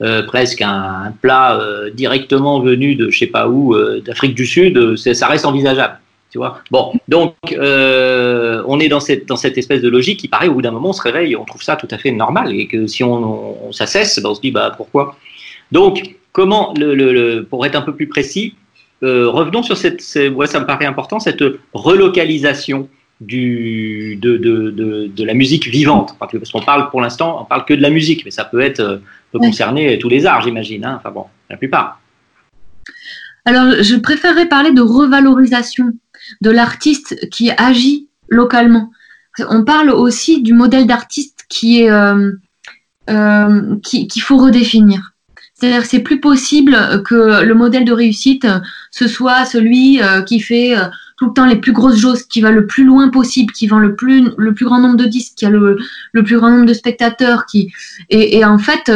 euh, 0.00 0.22
presque 0.22 0.62
un, 0.62 1.12
plat 1.20 1.58
euh, 1.58 1.90
directement 1.90 2.60
venu 2.60 2.94
de 2.94 3.10
je 3.10 3.18
sais 3.18 3.26
pas 3.26 3.48
où, 3.48 3.74
euh, 3.74 4.00
d'Afrique 4.00 4.34
du 4.34 4.46
Sud, 4.46 4.96
ça 4.96 5.26
reste 5.26 5.44
envisageable. 5.44 5.98
Tu 6.30 6.38
vois 6.38 6.60
bon, 6.70 6.92
donc 7.08 7.34
on 7.56 8.80
est 8.80 8.88
dans 8.88 9.00
cette, 9.00 9.26
dans 9.26 9.36
cette 9.36 9.56
espèce 9.56 9.80
de 9.80 9.88
logique 9.88 10.20
qui 10.20 10.28
paraît 10.28 10.48
au 10.48 10.54
bout 10.54 10.62
d'un 10.62 10.70
moment 10.70 10.90
on 10.90 10.92
se 10.92 11.00
réveille, 11.00 11.34
on 11.36 11.44
trouve 11.44 11.62
ça 11.62 11.74
tout 11.76 11.88
à 11.90 11.96
fait 11.96 12.12
normal 12.12 12.54
et 12.54 12.66
que 12.66 12.86
si 12.86 13.02
on, 13.02 13.68
on, 13.68 13.72
ça 13.72 13.86
cesse, 13.86 14.20
ben, 14.20 14.28
on 14.28 14.34
se 14.34 14.40
dit 14.42 14.50
bah 14.50 14.72
pourquoi? 14.76 15.16
Donc 15.72 16.16
comment, 16.32 16.74
le, 16.76 17.40
pour 17.40 17.64
être 17.64 17.76
un 17.76 17.80
peu 17.82 17.94
plus 17.94 18.08
précis, 18.08 18.54
revenons 19.02 19.62
sur 19.62 19.76
cette, 19.76 20.00
c'est- 20.02 20.28
ouais, 20.28 20.46
ça 20.46 20.60
me 20.60 20.66
paraît 20.66 20.84
important, 20.84 21.18
cette 21.18 21.42
relocalisation 21.72 22.88
du, 23.20 24.16
de, 24.20 24.36
de, 24.36 24.70
de, 24.70 25.06
de 25.08 25.24
la 25.24 25.34
musique 25.34 25.66
vivante. 25.66 26.14
Parce 26.18 26.50
qu'on 26.52 26.60
parle 26.60 26.90
pour 26.90 27.00
l'instant, 27.00 27.40
on 27.42 27.44
parle 27.44 27.64
que 27.64 27.74
de 27.74 27.82
la 27.82 27.90
musique, 27.90 28.24
mais 28.24 28.30
ça 28.30 28.44
peut 28.44 28.60
être, 28.60 29.00
peut 29.32 29.38
concerner 29.38 29.98
tous 29.98 30.08
les 30.08 30.26
arts, 30.26 30.42
j'imagine. 30.42 30.84
Hein. 30.84 30.96
Enfin 30.98 31.10
bon, 31.10 31.26
la 31.50 31.56
plupart. 31.56 32.00
Alors, 33.44 33.82
je 33.82 33.96
préférerais 33.96 34.46
parler 34.48 34.72
de 34.72 34.80
revalorisation 34.82 35.90
de 36.40 36.50
l'artiste 36.50 37.28
qui 37.30 37.50
agit 37.50 38.08
localement. 38.28 38.90
On 39.50 39.64
parle 39.64 39.90
aussi 39.90 40.42
du 40.42 40.52
modèle 40.52 40.86
d'artiste 40.86 41.44
qui 41.48 41.82
est 41.82 41.90
euh, 41.90 42.32
euh, 43.08 43.76
qui- 43.82 44.08
qu'il 44.08 44.20
faut 44.22 44.36
redéfinir. 44.36 45.12
C'est-à-dire 45.58 45.82
que 45.82 45.88
c'est 45.88 46.00
plus 46.00 46.20
possible 46.20 46.76
que 47.04 47.42
le 47.42 47.54
modèle 47.54 47.84
de 47.84 47.92
réussite 47.92 48.44
euh, 48.44 48.60
ce 48.92 49.08
soit 49.08 49.44
celui 49.44 50.00
euh, 50.00 50.22
qui 50.22 50.38
fait 50.38 50.78
euh, 50.78 50.84
tout 51.16 51.26
le 51.26 51.32
temps 51.32 51.46
les 51.46 51.56
plus 51.56 51.72
grosses 51.72 52.00
choses, 52.00 52.22
qui 52.22 52.40
va 52.40 52.52
le 52.52 52.66
plus 52.66 52.84
loin 52.84 53.08
possible, 53.08 53.52
qui 53.52 53.66
vend 53.66 53.80
le 53.80 53.96
plus 53.96 54.30
le 54.36 54.54
plus 54.54 54.64
grand 54.64 54.78
nombre 54.78 54.96
de 54.96 55.04
disques, 55.04 55.34
qui 55.36 55.46
a 55.46 55.50
le, 55.50 55.76
le 56.12 56.22
plus 56.22 56.36
grand 56.36 56.50
nombre 56.50 56.66
de 56.66 56.74
spectateurs, 56.74 57.44
qui 57.46 57.72
et, 58.08 58.44
en 58.44 58.58
fait 58.58 58.90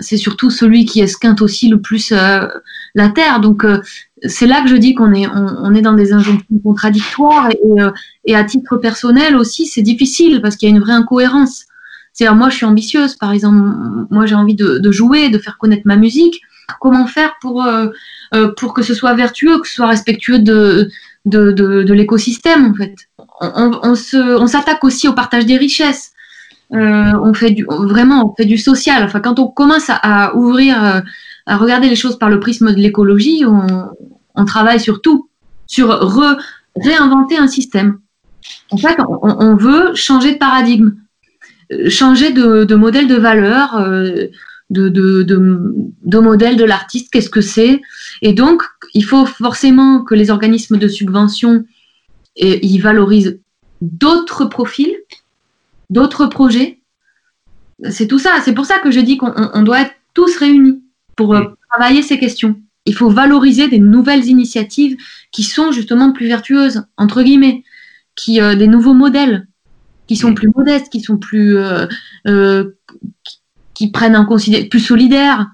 c'est 0.00 0.16
surtout 0.16 0.50
celui 0.50 0.84
qui 0.84 1.00
esquinte 1.00 1.40
aussi 1.42 1.68
le 1.68 1.80
plus 1.80 2.10
la 2.10 3.08
terre. 3.14 3.38
Donc 3.38 3.64
c'est 4.26 4.48
là 4.48 4.62
que 4.62 4.68
je 4.68 4.74
dis 4.74 4.94
qu'on 4.94 5.12
est 5.12 5.28
on, 5.28 5.72
est 5.76 5.80
dans 5.80 5.92
des 5.92 6.12
injonctions 6.12 6.58
contradictoires 6.64 7.50
et 8.24 8.34
à 8.34 8.42
titre 8.42 8.78
personnel 8.78 9.36
aussi 9.36 9.66
c'est 9.66 9.82
difficile 9.82 10.40
parce 10.42 10.56
qu'il 10.56 10.68
y 10.68 10.72
a 10.72 10.74
une 10.74 10.82
vraie 10.82 10.92
incohérence. 10.92 11.66
C'est-à-dire 12.12 12.36
moi 12.36 12.48
je 12.50 12.56
suis 12.56 12.66
ambitieuse 12.66 13.16
par 13.16 13.32
exemple, 13.32 13.60
moi 14.10 14.26
j'ai 14.26 14.34
envie 14.34 14.54
de, 14.54 14.78
de 14.78 14.92
jouer, 14.92 15.30
de 15.30 15.38
faire 15.38 15.58
connaître 15.58 15.82
ma 15.86 15.96
musique. 15.96 16.40
Comment 16.80 17.06
faire 17.06 17.32
pour 17.40 17.64
euh, 17.64 17.88
euh, 18.34 18.52
pour 18.56 18.72
que 18.74 18.82
ce 18.82 18.94
soit 18.94 19.14
vertueux, 19.14 19.58
que 19.60 19.66
ce 19.66 19.74
soit 19.74 19.88
respectueux 19.88 20.38
de 20.38 20.88
de, 21.26 21.52
de, 21.52 21.82
de 21.82 21.94
l'écosystème 21.94 22.66
en 22.70 22.74
fait? 22.74 22.94
On, 23.40 23.80
on, 23.82 23.94
on 24.42 24.46
s'attaque 24.46 24.84
aussi 24.84 25.08
au 25.08 25.12
partage 25.12 25.46
des 25.46 25.56
richesses. 25.56 26.12
Euh, 26.72 27.12
on 27.22 27.34
fait 27.34 27.50
du 27.50 27.66
vraiment 27.68 28.30
on 28.30 28.34
fait 28.34 28.46
du 28.46 28.58
social. 28.58 29.04
Enfin 29.04 29.20
quand 29.20 29.38
on 29.38 29.48
commence 29.48 29.90
à, 29.90 29.96
à 29.96 30.34
ouvrir 30.34 30.82
euh, 30.82 31.00
à 31.46 31.56
regarder 31.56 31.88
les 31.88 31.96
choses 31.96 32.18
par 32.18 32.30
le 32.30 32.38
prisme 32.38 32.72
de 32.72 32.80
l'écologie, 32.80 33.44
on, 33.44 33.66
on 34.34 34.44
travaille 34.44 34.80
sur 34.80 35.02
tout, 35.02 35.28
sur 35.66 35.88
re- 35.88 36.38
réinventer 36.76 37.36
un 37.36 37.48
système. 37.48 37.98
En 38.70 38.76
fait, 38.76 38.96
on, 39.00 39.18
on 39.22 39.56
veut 39.56 39.94
changer 39.94 40.32
de 40.34 40.38
paradigme, 40.38 40.92
changer 41.88 42.32
de, 42.32 42.64
de 42.64 42.74
modèle 42.74 43.08
de 43.08 43.16
valeur, 43.16 43.76
euh, 43.76 44.26
de, 44.70 44.88
de, 44.88 45.22
de, 45.22 45.36
de 46.04 46.18
modèle 46.18 46.56
de 46.56 46.64
l'artiste, 46.64 47.10
qu'est-ce 47.12 47.30
que 47.30 47.40
c'est? 47.42 47.80
Et 48.22 48.32
donc, 48.32 48.62
il 48.94 49.04
faut 49.04 49.26
forcément 49.26 50.02
que 50.02 50.14
les 50.14 50.30
organismes 50.30 50.78
de 50.78 50.88
subvention 50.88 51.64
ils 52.36 52.78
valorisent 52.78 53.38
d'autres 53.82 54.46
profils, 54.46 54.94
d'autres 55.90 56.26
projets. 56.26 56.80
C'est 57.90 58.06
tout 58.06 58.18
ça. 58.18 58.32
C'est 58.44 58.54
pour 58.54 58.64
ça 58.64 58.78
que 58.78 58.90
je 58.90 59.00
dis 59.00 59.18
qu'on 59.18 59.32
on- 59.36 59.50
on 59.54 59.62
doit 59.62 59.82
être 59.82 59.94
tous 60.14 60.36
réunis 60.36 60.82
pour 61.16 61.34
euh, 61.34 61.42
travailler 61.70 62.02
ces 62.02 62.18
questions. 62.18 62.58
Il 62.86 62.94
faut 62.94 63.10
valoriser 63.10 63.68
des 63.68 63.78
nouvelles 63.78 64.26
initiatives 64.26 64.96
qui 65.30 65.42
sont 65.42 65.72
justement 65.72 66.12
plus 66.12 66.26
vertueuses, 66.26 66.84
entre 66.96 67.22
guillemets, 67.22 67.64
qui 68.14 68.40
euh, 68.40 68.54
des 68.54 68.66
nouveaux 68.66 68.94
modèles, 68.94 69.46
qui 70.06 70.16
sont 70.16 70.34
plus 70.34 70.50
modestes, 70.54 70.90
qui 70.90 71.00
sont 71.00 71.16
plus 71.16 71.56
euh, 71.56 71.86
euh, 72.26 72.76
qui, 73.24 73.38
qui 73.74 73.90
prennent 73.90 74.16
en 74.16 74.26
considération, 74.26 74.68
plus 74.68 74.80
solidaires, 74.80 75.50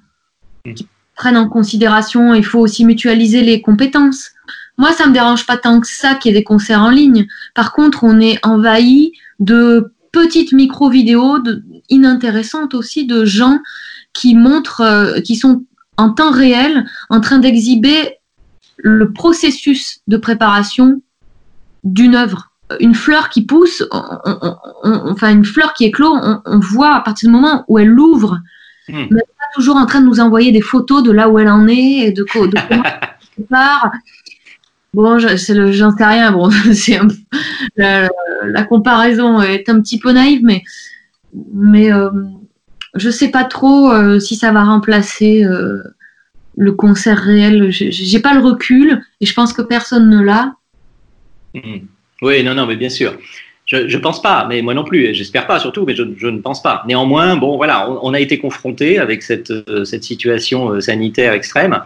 qui 0.74 0.86
prennent 1.14 1.36
en 1.36 1.48
considération. 1.48 2.34
Il 2.34 2.44
faut 2.44 2.60
aussi 2.60 2.84
mutualiser 2.84 3.42
les 3.42 3.60
compétences. 3.60 4.30
Moi, 4.76 4.92
ça 4.92 5.06
me 5.06 5.12
dérange 5.12 5.46
pas 5.46 5.56
tant 5.56 5.80
que 5.80 5.88
ça 5.88 6.14
qu'il 6.14 6.32
y 6.32 6.34
ait 6.34 6.38
des 6.38 6.44
concerts 6.44 6.82
en 6.82 6.90
ligne. 6.90 7.26
Par 7.54 7.72
contre, 7.72 8.04
on 8.04 8.20
est 8.20 8.38
envahi 8.46 9.12
de 9.40 9.92
petites 10.12 10.52
micro-vidéos 10.52 11.40
de- 11.40 11.62
inintéressantes 11.88 12.74
aussi 12.74 13.06
de 13.06 13.24
gens 13.24 13.58
qui 14.12 14.34
montrent, 14.34 14.80
euh, 14.80 15.20
qui 15.20 15.36
sont 15.36 15.64
en 15.96 16.10
temps 16.10 16.30
réel 16.30 16.86
en 17.10 17.20
train 17.20 17.38
d'exhiber 17.38 18.16
le 18.76 19.12
processus 19.12 20.00
de 20.06 20.16
préparation 20.16 21.02
d'une 21.82 22.14
œuvre. 22.14 22.47
Une 22.80 22.94
fleur 22.94 23.28
qui 23.30 23.44
pousse, 23.46 23.82
on- 23.90 24.02
on- 24.24 24.56
on- 24.84 25.10
enfin 25.10 25.30
une 25.32 25.44
fleur 25.44 25.72
qui 25.72 25.84
éclot, 25.86 26.12
on, 26.14 26.42
on 26.44 26.58
voit 26.58 26.94
à 26.94 27.00
partir 27.00 27.28
du 27.28 27.34
moment 27.34 27.64
où 27.68 27.78
elle 27.78 27.88
l'ouvre, 27.88 28.38
Hmm. 28.88 28.94
mais 28.96 29.02
elle 29.10 29.14
n'est 29.16 29.20
pas 29.38 29.46
toujours 29.54 29.76
en 29.76 29.84
train 29.86 30.00
de 30.00 30.06
nous 30.06 30.20
envoyer 30.20 30.50
des 30.52 30.60
photos 30.62 31.02
de 31.02 31.10
là 31.12 31.28
où 31.28 31.38
elle 31.38 31.48
en 31.48 31.66
est 31.68 31.74
et 32.06 32.12
de, 32.12 32.22
de 32.22 32.26
comment 32.68 32.82
elle 33.38 33.44
part. 33.46 33.90
Bon, 34.94 35.18
j'en 35.18 35.36
sais 35.36 35.52
rien. 36.04 36.32
Bon, 36.32 36.50
c'est 36.72 36.96
un- 36.96 37.08
la, 37.76 38.08
la 38.44 38.62
comparaison 38.64 39.40
est 39.42 39.68
un 39.68 39.80
petit 39.80 39.98
peu 39.98 40.12
naïve, 40.12 40.40
mais 40.42 40.62
mais 41.52 41.92
euh, 41.92 42.10
je 42.94 43.10
sais 43.10 43.30
pas 43.30 43.44
trop 43.44 43.92
euh, 43.92 44.18
si 44.18 44.34
ça 44.36 44.50
va 44.52 44.64
remplacer 44.64 45.44
euh, 45.44 45.82
le 46.56 46.72
concert 46.72 47.18
réel. 47.18 47.70
J'ai 47.70 48.20
pas 48.20 48.32
le 48.34 48.40
recul 48.40 49.02
et 49.20 49.26
je 49.26 49.34
pense 49.34 49.52
que 49.52 49.62
personne 49.62 50.08
ne 50.08 50.22
l'a. 50.22 50.54
Mhm. 51.54 51.86
Oui, 52.22 52.42
non, 52.42 52.54
non, 52.54 52.66
mais 52.66 52.76
bien 52.76 52.88
sûr. 52.88 53.16
Je, 53.66 53.86
je 53.86 53.98
pense 53.98 54.22
pas, 54.22 54.46
mais 54.48 54.62
moi 54.62 54.72
non 54.72 54.82
plus, 54.82 55.14
j'espère 55.14 55.46
pas 55.46 55.58
surtout, 55.58 55.84
mais 55.84 55.94
je, 55.94 56.02
je 56.16 56.26
ne 56.26 56.38
pense 56.40 56.62
pas. 56.62 56.82
Néanmoins, 56.88 57.36
bon, 57.36 57.58
voilà, 57.58 57.90
on, 57.90 57.98
on 58.02 58.14
a 58.14 58.20
été 58.20 58.38
confronté 58.38 58.98
avec 58.98 59.22
cette, 59.22 59.50
euh, 59.50 59.84
cette 59.84 60.04
situation 60.04 60.70
euh, 60.72 60.80
sanitaire 60.80 61.34
extrême, 61.34 61.78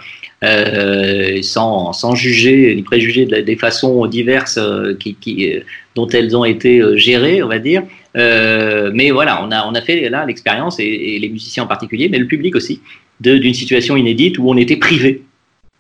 euh, 0.45 1.43
sans, 1.43 1.93
sans 1.93 2.15
juger 2.15 2.73
ni 2.77 2.83
préjuger 2.83 3.27
des 3.27 3.57
façons 3.57 4.07
diverses 4.07 4.59
euh, 4.59 4.95
qui, 4.95 5.17
qui, 5.17 5.59
dont 5.97 6.07
elles 6.07 6.37
ont 6.37 6.45
été 6.45 6.81
gérées, 6.97 7.43
on 7.43 7.49
va 7.49 7.59
dire. 7.59 7.83
Euh, 8.17 8.93
mais 8.95 9.11
voilà, 9.11 9.45
on 9.45 9.51
a, 9.51 9.67
on 9.67 9.75
a 9.75 9.81
fait 9.81 10.09
là 10.09 10.25
l'expérience, 10.25 10.79
et, 10.79 10.85
et 10.85 11.19
les 11.19 11.29
musiciens 11.29 11.65
en 11.65 11.67
particulier, 11.67 12.09
mais 12.09 12.19
le 12.19 12.29
public 12.29 12.55
aussi, 12.55 12.81
d'une 13.19 13.55
situation 13.55 13.97
inédite 13.97 14.39
où 14.39 14.49
on 14.49 14.57
était 14.57 14.77
privé 14.77 15.23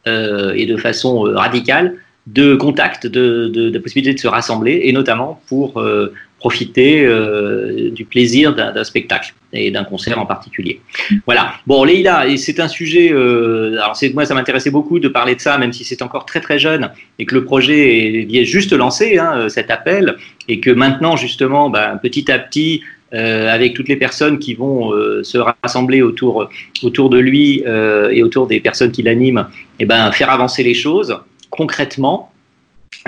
et 0.06 0.66
de 0.66 0.76
façon 0.76 1.20
radicale 1.20 1.94
de 2.26 2.54
contact, 2.54 3.06
de, 3.06 3.48
de, 3.48 3.70
de 3.70 3.78
possibilité 3.78 4.14
de 4.14 4.20
se 4.20 4.28
rassembler, 4.28 4.80
et 4.84 4.92
notamment 4.92 5.40
pour 5.48 5.80
euh, 5.80 6.12
profiter 6.38 7.04
euh, 7.04 7.90
du 7.90 8.04
plaisir 8.04 8.54
d'un 8.54 8.84
spectacle 8.84 9.34
et 9.52 9.70
d'un 9.70 9.84
concert 9.84 10.18
en 10.18 10.26
particulier. 10.26 10.80
Voilà. 11.26 11.54
Bon, 11.66 11.84
Leïla, 11.84 12.26
c'est 12.36 12.58
un 12.58 12.68
sujet. 12.68 13.12
Euh, 13.12 13.76
alors, 13.80 13.96
moi, 14.14 14.24
ça 14.24 14.34
m'intéressait 14.34 14.70
beaucoup 14.70 14.98
de 14.98 15.08
parler 15.08 15.34
de 15.34 15.40
ça, 15.40 15.58
même 15.58 15.72
si 15.72 15.84
c'est 15.84 16.02
encore 16.02 16.26
très 16.26 16.40
très 16.40 16.58
jeune 16.58 16.90
et 17.18 17.26
que 17.26 17.34
le 17.34 17.44
projet 17.44 18.22
est, 18.22 18.34
est 18.34 18.44
juste 18.44 18.72
lancé, 18.72 19.18
hein, 19.18 19.48
cet 19.48 19.70
appel, 19.70 20.16
et 20.48 20.58
que 20.58 20.70
maintenant 20.70 21.16
justement, 21.16 21.70
ben, 21.70 21.98
petit 22.02 22.30
à 22.30 22.38
petit. 22.38 22.82
Euh, 23.14 23.52
avec 23.52 23.74
toutes 23.74 23.88
les 23.88 23.96
personnes 23.96 24.38
qui 24.38 24.54
vont 24.54 24.94
euh, 24.94 25.22
se 25.22 25.36
rassembler 25.36 26.00
autour, 26.00 26.48
autour 26.82 27.10
de 27.10 27.18
lui 27.18 27.62
euh, 27.66 28.08
et 28.08 28.22
autour 28.22 28.46
des 28.46 28.58
personnes 28.58 28.90
qui 28.90 29.02
l'animent, 29.02 29.48
et 29.78 29.84
ben, 29.84 30.10
faire 30.12 30.30
avancer 30.30 30.62
les 30.62 30.72
choses 30.72 31.14
concrètement, 31.52 32.32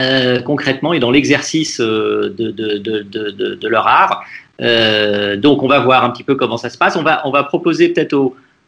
euh, 0.01 0.41
concrètement 0.41 0.93
et 0.93 1.01
dans 1.01 1.11
l'exercice 1.11 1.81
euh, 1.81 2.33
de, 2.37 3.69
leur 3.69 3.87
art. 3.87 4.23
Euh, 4.61 5.37
donc, 5.37 5.63
on 5.63 5.67
va 5.67 5.81
voir 5.81 6.05
un 6.05 6.11
petit 6.11 6.23
peu 6.23 6.37
comment 6.37 6.59
ça 6.59 6.69
se 6.69 6.79
passe. 6.79 6.97
On 6.97 7.03
va, 7.03 7.23
on 7.27 7.31
va 7.31 7.43
proposer 7.43 7.89
peut-être 7.89 8.15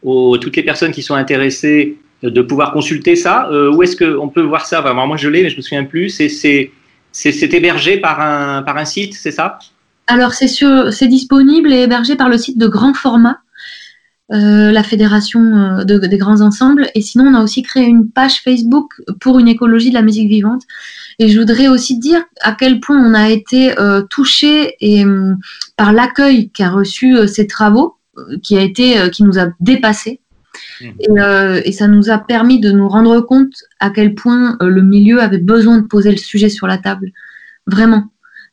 aux, 0.03 0.37
toutes 0.37 0.55
les 0.55 0.63
personnes 0.63 0.91
qui 0.91 1.03
sont 1.03 1.15
intéressées 1.15 1.97
de 2.23 2.41
pouvoir 2.41 2.71
consulter 2.73 3.15
ça. 3.15 3.49
Où 3.51 3.83
est-ce 3.83 3.95
qu'on 3.95 4.27
peut 4.27 4.41
voir 4.41 4.65
ça? 4.65 4.79
Enfin, 4.79 4.93
Moi, 4.93 5.17
je 5.17 5.29
l'ai, 5.29 5.43
mais 5.43 5.49
je 5.49 5.57
me 5.57 5.61
souviens 5.61 5.83
plus. 5.83 6.09
C'est, 6.09 6.71
hébergé 7.53 7.97
par 7.97 8.19
un, 8.19 8.63
par 8.63 8.77
un 8.77 8.85
site, 8.85 9.13
c'est 9.13 9.31
ça? 9.31 9.59
Alors 10.07 10.33
c'est 10.33 11.07
disponible 11.07 11.73
et 11.73 11.83
hébergé 11.83 12.15
par 12.15 12.29
le 12.29 12.37
site 12.37 12.57
de 12.57 12.67
Grand 12.67 12.93
Format, 12.93 13.39
euh, 14.33 14.71
la 14.71 14.83
fédération 14.83 15.41
euh, 15.41 15.83
de- 15.83 16.05
des 16.05 16.17
grands 16.17 16.41
ensembles. 16.41 16.87
Et 16.95 17.01
sinon, 17.01 17.25
on 17.27 17.33
a 17.33 17.43
aussi 17.43 17.61
créé 17.61 17.85
une 17.85 18.09
page 18.09 18.41
Facebook 18.41 18.93
pour 19.19 19.39
une 19.39 19.47
écologie 19.47 19.89
de 19.89 19.95
la 19.95 20.01
musique 20.01 20.29
vivante. 20.29 20.63
Et 21.19 21.29
je 21.29 21.39
voudrais 21.39 21.67
aussi 21.67 21.97
dire 21.97 22.23
à 22.41 22.51
quel 22.53 22.79
point 22.79 22.97
on 22.99 23.13
a 23.13 23.29
été 23.29 23.79
euh, 23.79 24.01
touché 24.09 24.75
et 24.81 25.03
hum, 25.05 25.37
par 25.77 25.93
l'accueil 25.93 26.49
qu'a 26.49 26.69
reçu 26.69 27.15
euh, 27.15 27.27
ces 27.27 27.47
travaux, 27.47 27.95
qui 28.41 28.57
a 28.57 28.61
été, 28.61 28.97
euh, 28.99 29.09
qui 29.09 29.23
nous 29.23 29.37
a 29.37 29.47
dépassé. 29.59 30.19
Et, 30.81 31.19
euh, 31.19 31.61
et 31.65 31.71
ça 31.71 31.87
nous 31.87 32.09
a 32.09 32.17
permis 32.17 32.59
de 32.59 32.71
nous 32.71 32.89
rendre 32.89 33.21
compte 33.21 33.53
à 33.79 33.91
quel 33.91 34.15
point 34.15 34.57
euh, 34.61 34.69
le 34.69 34.81
milieu 34.81 35.21
avait 35.21 35.37
besoin 35.37 35.77
de 35.77 35.85
poser 35.85 36.09
le 36.11 36.17
sujet 36.17 36.49
sur 36.49 36.65
la 36.65 36.79
table. 36.79 37.11
Vraiment. 37.67 38.05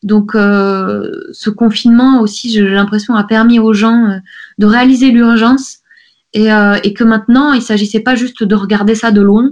Donc 0.05 0.35
euh, 0.35 1.11
ce 1.33 1.51
confinement 1.51 2.21
aussi, 2.21 2.51
j'ai 2.51 2.63
l'impression, 2.63 3.15
a 3.15 3.25
permis 3.25 3.59
aux 3.59 3.73
gens 3.73 4.11
euh, 4.11 4.19
de 4.59 4.67
réaliser 4.67 5.11
l'urgence 5.11 5.79
et, 6.35 6.53
euh, 6.53 6.79
et 6.85 6.93
que 6.93 7.05
maintenant, 7.05 7.55
il 7.55 7.63
s'agissait 7.63 8.01
pas 8.01 8.15
juste 8.15 8.45
de 8.45 8.55
regarder 8.55 8.95
ça 8.95 9.11
de 9.11 9.23
loin, 9.23 9.51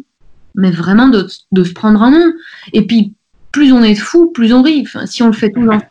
mais 0.54 0.70
vraiment 0.70 1.08
de, 1.08 1.26
de 1.52 1.64
se 1.64 1.72
prendre 1.72 2.02
en 2.02 2.10
main. 2.10 2.32
Et 2.74 2.86
puis, 2.86 3.14
plus 3.50 3.72
on 3.72 3.82
est 3.82 3.94
fou, 3.94 4.30
plus 4.30 4.52
on 4.52 4.62
rit. 4.62 4.82
Enfin, 4.86 5.06
si 5.06 5.22
on 5.22 5.28
le 5.28 5.32
fait 5.32 5.50
tous 5.50 5.66
ensemble, 5.66 5.88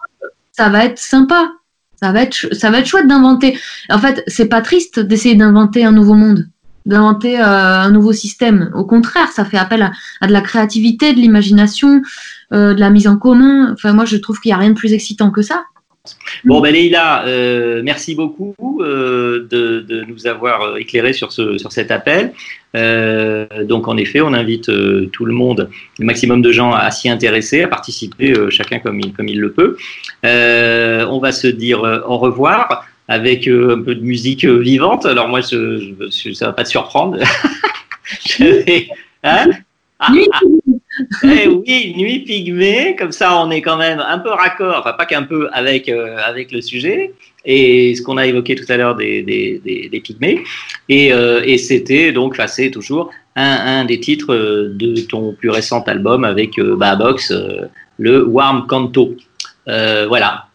ça 0.52 0.70
va 0.70 0.86
être 0.86 1.00
sympa. 1.00 1.52
Ça 1.96 2.12
va 2.12 2.24
être, 2.24 2.54
ça 2.54 2.72
va 2.72 2.80
être 2.80 2.88
chouette 2.88 3.08
d'inventer. 3.08 3.60
En 3.90 4.00
fait, 4.00 4.24
c'est 4.28 4.48
pas 4.48 4.62
triste 4.62 5.00
d'essayer 5.00 5.36
d'inventer 5.36 5.86
un 5.86 5.92
nouveau 5.92 6.16
monde, 6.16 6.50
d'inventer 6.86 7.40
euh, 7.40 7.46
un 7.46 7.92
nouveau 7.92 8.14
système. 8.14 8.72
Au 8.76 8.86
contraire, 8.86 9.28
ça 9.30 9.46
fait 9.46 9.58
appel 9.58 9.92
à, 10.22 10.28
de 10.28 10.32
la 10.32 10.42
créativité, 10.42 11.14
de 11.14 11.20
l'imagination, 11.20 12.02
euh, 12.54 12.74
de 12.74 12.80
la 12.80 12.90
mise 12.90 13.08
en 13.08 13.18
commun. 13.18 13.72
Enfin, 13.74 13.94
moi, 13.94 14.06
je 14.06 14.18
trouve 14.18 14.40
qu'il 14.40 14.50
n'y 14.50 14.54
a 14.54 14.58
rien 14.58 14.72
de 14.72 14.76
plus 14.76 14.94
excitant 14.94 15.32
que 15.32 15.42
ça. 15.42 15.64
Bon, 16.46 16.62
ben 16.62 16.74
Leïla, 16.74 17.26
euh, 17.28 17.82
merci 17.84 18.16
beaucoup 18.16 18.82
euh, 18.82 19.48
de, 19.48 20.04
nous 20.08 20.26
avoir 20.26 20.78
éclairé 20.78 21.14
sur, 21.14 21.32
ce, 21.32 21.60
sur 21.60 21.72
cet 21.72 21.92
appel. 21.92 22.34
Donc, 22.74 23.88
en 23.88 23.98
effet, 23.98 24.22
on 24.22 24.34
invite 24.34 24.72
tout 25.12 25.26
le 25.26 25.34
monde, 25.34 25.70
le 26.00 26.06
maximum 26.06 26.42
de 26.42 26.52
gens 26.52 26.72
à, 26.72 26.90
s'y 26.90 27.10
intéresser, 27.10 27.62
à 27.62 27.68
participer, 27.68 28.34
chacun 28.50 28.80
comme 28.80 29.00
il, 29.00 29.14
comme 29.14 29.28
il 29.28 29.40
le 29.40 29.52
peut. 29.52 29.78
On 30.24 31.20
va 31.20 31.32
se 31.32 31.48
dire 31.48 31.84
au 32.08 32.18
revoir 32.18 32.86
avec 33.08 33.48
euh, 33.48 33.76
un 33.76 33.82
peu 33.82 33.96
de 33.96 34.02
musique 34.02 34.46
euh, 34.46 34.60
vivante. 34.60 35.06
Alors, 35.06 35.28
moi, 35.28 35.42
je, 35.42 35.94
je, 36.10 36.34
ça 36.34 36.48
va 36.48 36.54
pas 36.54 36.64
te 36.64 36.70
surprendre. 36.70 37.18
vais, 38.40 38.88
hein? 39.24 39.46
Eh 41.24 41.48
oui, 41.48 41.94
nuit 41.96 42.20
pygmée, 42.20 42.96
comme 42.98 43.12
ça 43.12 43.38
on 43.38 43.52
est 43.52 43.62
quand 43.62 43.78
même 43.78 44.00
un 44.00 44.18
peu 44.18 44.30
raccord, 44.30 44.78
enfin 44.80 44.94
pas 44.94 45.06
qu'un 45.06 45.24
peu 45.24 45.48
avec, 45.54 45.90
euh, 45.90 46.18
avec 46.26 46.52
le 46.52 46.62
sujet, 46.62 47.14
et 47.46 47.94
ce 47.96 48.02
qu'on 48.02 48.18
a 48.18 48.26
évoqué 48.26 48.56
tout 48.56 48.66
à 48.70 48.78
l'heure 48.78 48.96
des, 48.96 49.22
des, 49.22 49.62
des, 49.64 49.90
des 49.90 50.00
pygmées, 50.00 50.44
et, 50.90 51.14
euh, 51.14 51.42
et 51.46 51.58
c'était 51.58 52.12
donc, 52.12 52.34
enfin 52.34 52.48
c'est 52.48 52.72
toujours 52.72 53.12
un, 53.36 53.82
un 53.82 53.86
des 53.86 54.00
titres 54.00 54.36
de 54.36 55.02
ton 55.02 55.34
plus 55.34 55.50
récent 55.50 55.82
album 55.84 56.24
avec 56.24 56.58
euh, 56.58 56.76
Box, 56.76 57.32
euh, 57.32 57.68
le 58.00 58.26
Warm 58.26 58.66
Canto. 58.68 59.16
Voilà. 59.68 60.48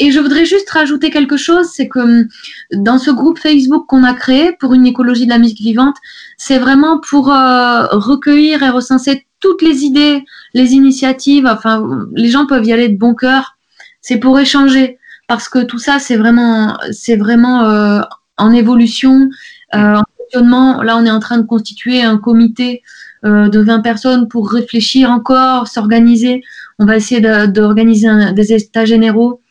Et 0.00 0.10
je 0.10 0.18
voudrais 0.18 0.46
juste 0.46 0.68
rajouter 0.70 1.10
quelque 1.10 1.36
chose, 1.36 1.68
c'est 1.72 1.86
que 1.86 2.00
hum, 2.00 2.28
dans 2.72 2.98
ce 2.98 3.10
groupe 3.10 3.38
Facebook 3.38 3.86
qu'on 3.86 4.02
a 4.02 4.14
créé 4.14 4.52
pour 4.58 4.72
une 4.72 4.86
écologie 4.86 5.26
de 5.26 5.30
la 5.30 5.38
musique 5.38 5.60
vivante, 5.60 5.96
c'est 6.38 6.58
vraiment 6.58 6.98
pour 6.98 7.30
euh, 7.30 7.86
recueillir 7.92 8.62
et 8.62 8.70
recenser 8.70 9.26
toutes 9.40 9.60
les 9.60 9.84
idées, 9.84 10.24
les 10.54 10.72
initiatives. 10.72 11.46
Enfin, 11.46 11.86
les 12.14 12.28
gens 12.28 12.46
peuvent 12.46 12.64
y 12.64 12.72
aller 12.72 12.88
de 12.88 12.98
bon 12.98 13.14
cœur. 13.14 13.58
C'est 14.00 14.16
pour 14.16 14.40
échanger 14.40 14.98
parce 15.28 15.50
que 15.50 15.60
tout 15.60 15.78
ça, 15.78 15.98
c'est 15.98 16.16
vraiment, 16.16 16.78
c'est 16.92 17.16
vraiment 17.16 17.64
euh, 17.64 18.00
en 18.38 18.52
évolution, 18.52 19.28
euh, 19.74 19.96
en 19.96 20.04
fonctionnement. 20.16 20.82
Là, 20.82 20.96
on 20.96 21.04
est 21.04 21.10
en 21.10 21.20
train 21.20 21.36
de 21.36 21.46
constituer 21.46 22.02
un 22.02 22.16
comité 22.16 22.82
euh, 23.26 23.50
de 23.50 23.60
20 23.60 23.80
personnes 23.80 24.28
pour 24.28 24.50
réfléchir 24.50 25.10
encore, 25.10 25.68
s'organiser. 25.68 26.42
On 26.78 26.86
va 26.86 26.96
essayer 26.96 27.20
d'organiser 27.48 28.08
des 28.32 28.54
états 28.54 28.86
généraux 28.86 29.42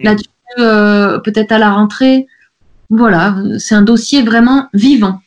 là-dessus, 0.00 0.28
euh, 0.58 1.18
peut-être 1.18 1.52
à 1.52 1.58
la 1.58 1.70
rentrée. 1.70 2.26
Voilà, 2.90 3.36
c'est 3.58 3.74
un 3.74 3.82
dossier 3.82 4.22
vraiment 4.22 4.68
vivant. 4.72 5.20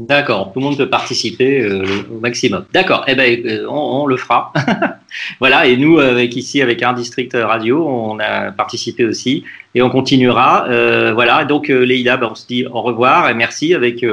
D'accord, 0.00 0.52
tout 0.52 0.58
le 0.58 0.64
monde 0.64 0.76
peut 0.76 0.88
participer 0.88 1.60
euh, 1.60 1.84
au 2.12 2.18
maximum. 2.18 2.64
D'accord, 2.72 3.04
eh 3.06 3.14
ben, 3.14 3.40
euh, 3.46 3.66
on, 3.68 4.06
le 4.06 4.16
fera. 4.16 4.52
voilà, 5.38 5.66
et 5.66 5.76
nous, 5.76 5.98
avec 5.98 6.34
ici, 6.34 6.60
avec 6.62 6.82
Art 6.82 6.94
District 6.94 7.32
Radio, 7.34 7.86
on 7.86 8.18
a 8.18 8.50
participé 8.50 9.04
aussi 9.04 9.44
et 9.74 9.82
on 9.82 9.90
continuera. 9.90 10.66
Voilà, 11.12 11.44
donc 11.44 11.68
Leïla, 11.68 12.16
ben, 12.16 12.28
on 12.32 12.34
se 12.34 12.46
dit 12.46 12.64
au 12.66 12.82
revoir 12.82 13.28
et 13.28 13.34
merci 13.34 13.74
avec 13.74 14.04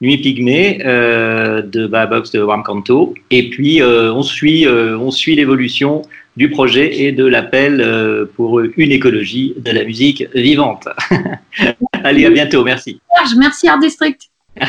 Nuit 0.00 0.18
Pygmée 0.18 0.78
de 0.84 1.86
Babox 1.86 2.30
de 2.32 2.42
Warm 2.42 2.62
Canto. 2.62 3.14
Et 3.30 3.48
puis, 3.48 3.82
on 3.82 4.22
suit, 4.22 4.68
on 4.68 5.10
suit 5.10 5.36
l'évolution 5.36 6.02
du 6.38 6.50
projet 6.50 7.02
et 7.02 7.10
de 7.10 7.24
l'appel 7.24 7.80
euh, 7.80 8.24
pour 8.36 8.60
une 8.60 8.92
écologie 8.92 9.54
de 9.58 9.72
la 9.72 9.84
musique 9.84 10.24
vivante. 10.34 10.88
Allez, 12.04 12.24
à 12.26 12.30
bientôt, 12.30 12.62
merci. 12.62 13.00
Serge, 13.16 13.34
merci 13.36 13.68
Art 13.68 13.80
District. 13.80 14.20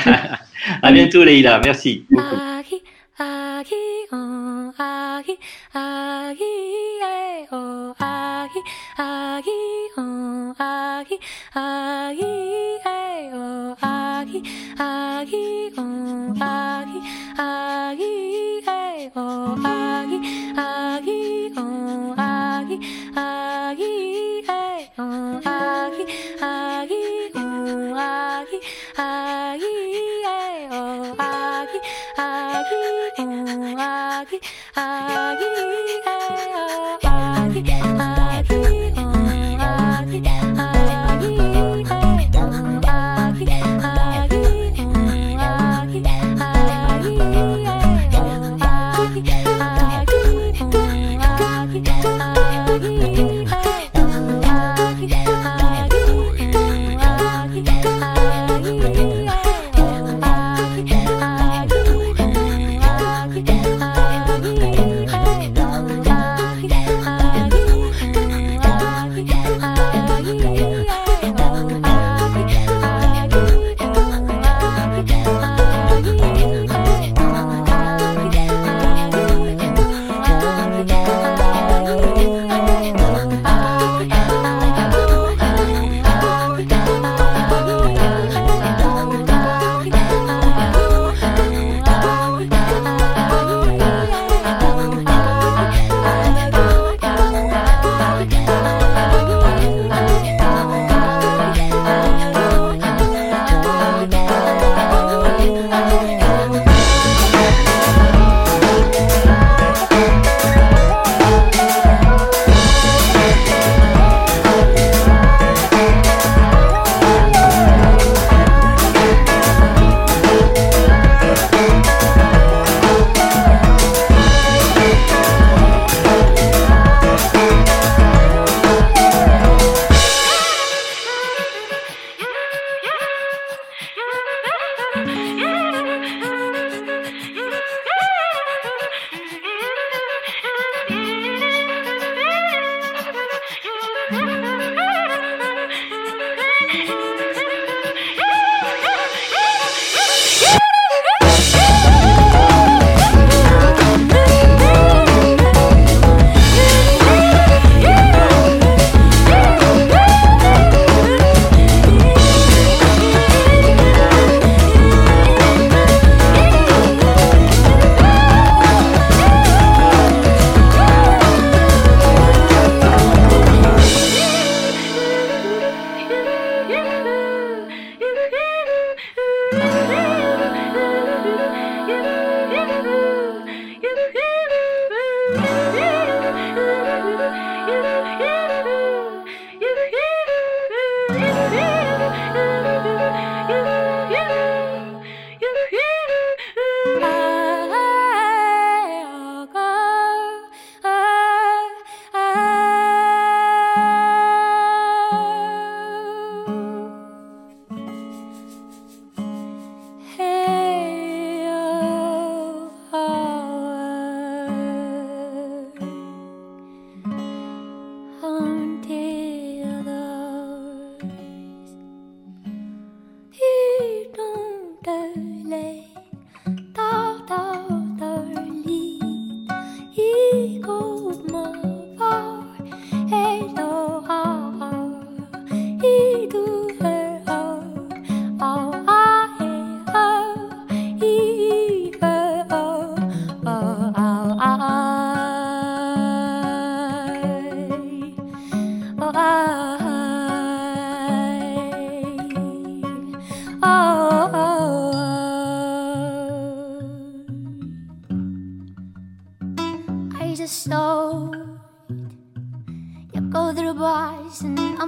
À 0.82 0.92
bientôt, 0.92 1.24
Leïla, 1.24 1.62
merci 1.64 2.06
beaucoup. 2.12 2.36
아기 3.19 3.45
아기 3.65 4.09
어 4.13 4.73
아기 4.77 5.39
아기 5.73 6.45
에어 7.03 7.95
아기 7.99 8.63
아기 8.97 9.51
어 9.97 10.55
아기 10.59 11.19
아기 11.55 12.23
에어 12.85 13.77
아기 13.81 14.43
아기 14.77 15.73
어 15.79 16.35
아기 16.41 17.01
아기 17.39 18.65
에어 18.67 19.57
아기 19.65 20.21
아기 20.57 21.53
어 21.57 22.15
아기 22.17 22.81
아기 23.15 24.45
에어 24.49 25.58
어 33.50 33.82
아기 33.82 34.40
아기 34.76 35.79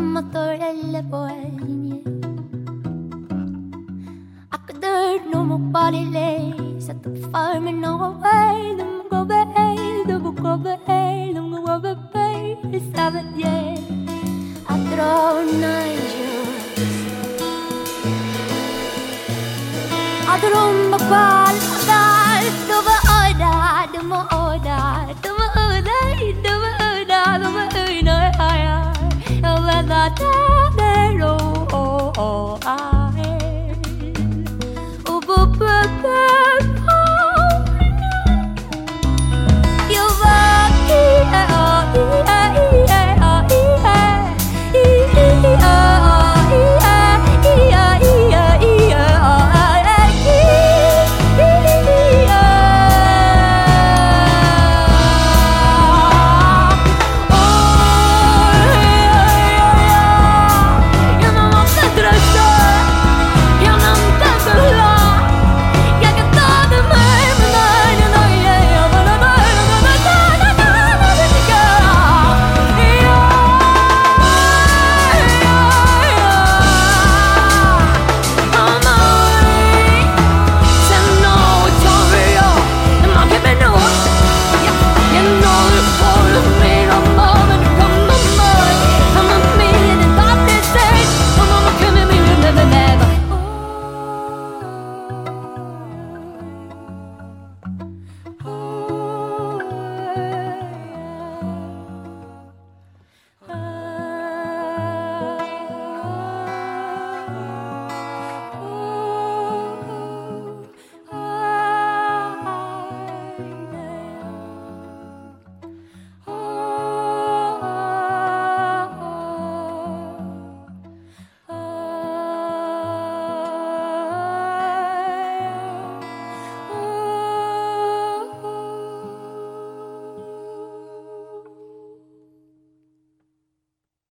I'm 0.01 0.17
a 0.17 0.23
third 0.23 1.11
boy. 1.11 1.80